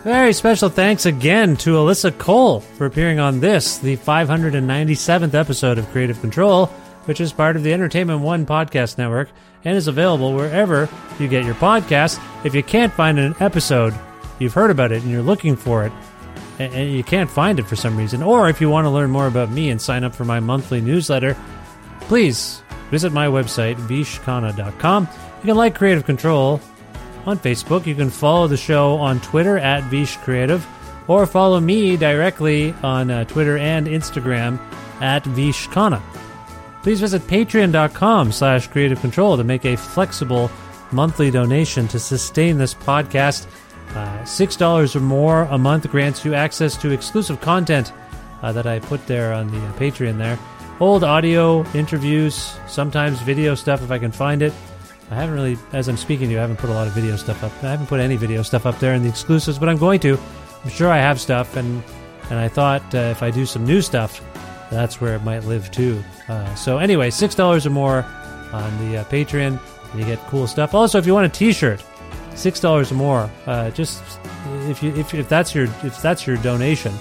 [0.09, 5.87] Very special thanks again to Alyssa Cole for appearing on this, the 597th episode of
[5.91, 6.65] Creative Control,
[7.05, 9.29] which is part of the Entertainment One podcast network
[9.67, 10.89] and is available wherever
[11.19, 12.19] you get your podcasts.
[12.43, 13.93] If you can't find an episode,
[14.39, 15.93] you've heard about it and you're looking for it,
[16.59, 19.27] and you can't find it for some reason, or if you want to learn more
[19.27, 21.37] about me and sign up for my monthly newsletter,
[22.01, 25.07] please visit my website, vishkhanna.com.
[25.41, 26.63] You can like Creative Control
[27.29, 27.87] on Facebook.
[27.87, 30.67] You can follow the show on Twitter at Vish Creative,
[31.07, 34.59] or follow me directly on uh, Twitter and Instagram
[35.03, 36.03] at Vish Khanna.
[36.83, 40.51] Please visit patreon.com slash creative control to make a flexible
[40.91, 43.47] monthly donation to sustain this podcast.
[43.91, 47.93] Uh, $6 or more a month grants you access to exclusive content
[48.43, 50.39] uh, that I put there on the uh, Patreon there.
[50.81, 54.53] Old audio, interviews, sometimes video stuff if I can find it.
[55.11, 57.17] I haven't really, as I'm speaking to you, I haven't put a lot of video
[57.17, 57.53] stuff up.
[57.65, 60.19] I haven't put any video stuff up there in the exclusives, but I'm going to.
[60.65, 61.83] I'm sure I have stuff, and
[62.31, 64.23] and I thought uh, if I do some new stuff,
[64.71, 66.03] that's where it might live too.
[66.29, 68.05] Uh, so anyway, six dollars or more
[68.53, 69.59] on the uh, Patreon,
[69.93, 70.75] and you get cool stuff.
[70.75, 71.83] Also, if you want a T-shirt,
[72.35, 73.31] six dollars or more.
[73.47, 74.03] Uh, just
[74.67, 76.93] if you if, if that's your if that's your donation,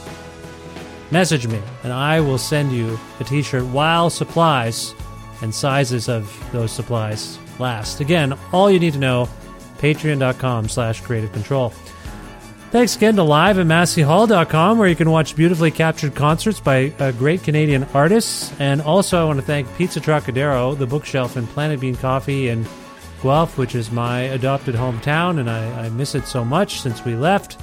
[1.12, 4.96] message me, and I will send you a T-shirt while supplies
[5.42, 8.00] and sizes of those supplies last.
[8.00, 9.30] Again, all you need to know,
[9.78, 11.74] patreon.com slash creative control.
[12.70, 17.12] Thanks again to live at masseyhall.com where you can watch beautifully captured concerts by uh,
[17.14, 18.54] great Canadian artists.
[18.60, 22.68] And also I want to thank Pizza Trocadero, the bookshelf, and Planet Bean Coffee in
[23.24, 27.16] Guelph, which is my adopted hometown, and I, I miss it so much since we
[27.16, 27.58] left.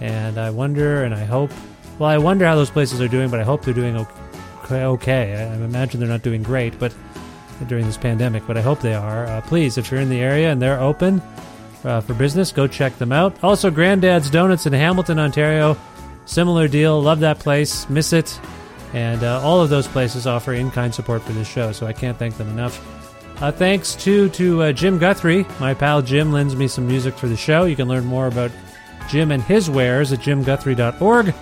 [0.00, 1.50] And I wonder and I hope,
[1.98, 4.84] well, I wonder how those places are doing, but I hope they're doing okay.
[4.84, 5.34] okay.
[5.34, 6.94] I, I imagine they're not doing great, but
[7.66, 9.26] during this pandemic, but I hope they are.
[9.26, 11.22] Uh, please, if you're in the area and they're open
[11.84, 13.42] uh, for business, go check them out.
[13.42, 15.76] Also, Granddad's Donuts in Hamilton, Ontario.
[16.26, 17.00] Similar deal.
[17.00, 17.88] Love that place.
[17.88, 18.40] Miss it.
[18.92, 21.92] And uh, all of those places offer in kind support for this show, so I
[21.92, 22.80] can't thank them enough.
[23.42, 25.44] Uh, thanks too to uh, Jim Guthrie.
[25.60, 27.64] My pal Jim lends me some music for the show.
[27.64, 28.50] You can learn more about
[29.08, 31.34] Jim and his wares at jimguthrie.org.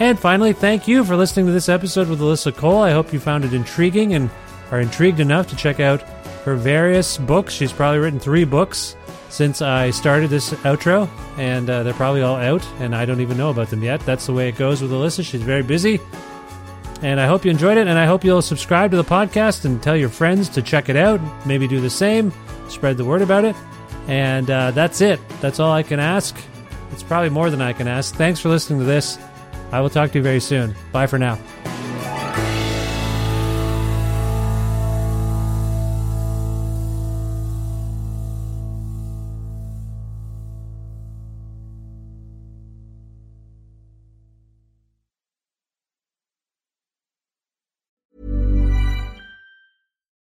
[0.00, 2.82] And finally, thank you for listening to this episode with Alyssa Cole.
[2.82, 4.30] I hope you found it intriguing and
[4.70, 6.02] are intrigued enough to check out
[6.44, 7.52] her various books.
[7.52, 8.96] She's probably written three books
[9.28, 11.08] since I started this outro,
[11.38, 14.00] and uh, they're probably all out, and I don't even know about them yet.
[14.00, 15.24] That's the way it goes with Alyssa.
[15.24, 16.00] She's very busy.
[17.02, 19.82] And I hope you enjoyed it, and I hope you'll subscribe to the podcast and
[19.82, 21.20] tell your friends to check it out.
[21.46, 22.32] Maybe do the same,
[22.68, 23.56] spread the word about it.
[24.06, 25.20] And uh, that's it.
[25.40, 26.36] That's all I can ask.
[26.92, 28.14] It's probably more than I can ask.
[28.14, 29.18] Thanks for listening to this.
[29.72, 30.74] I will talk to you very soon.
[30.92, 31.38] Bye for now.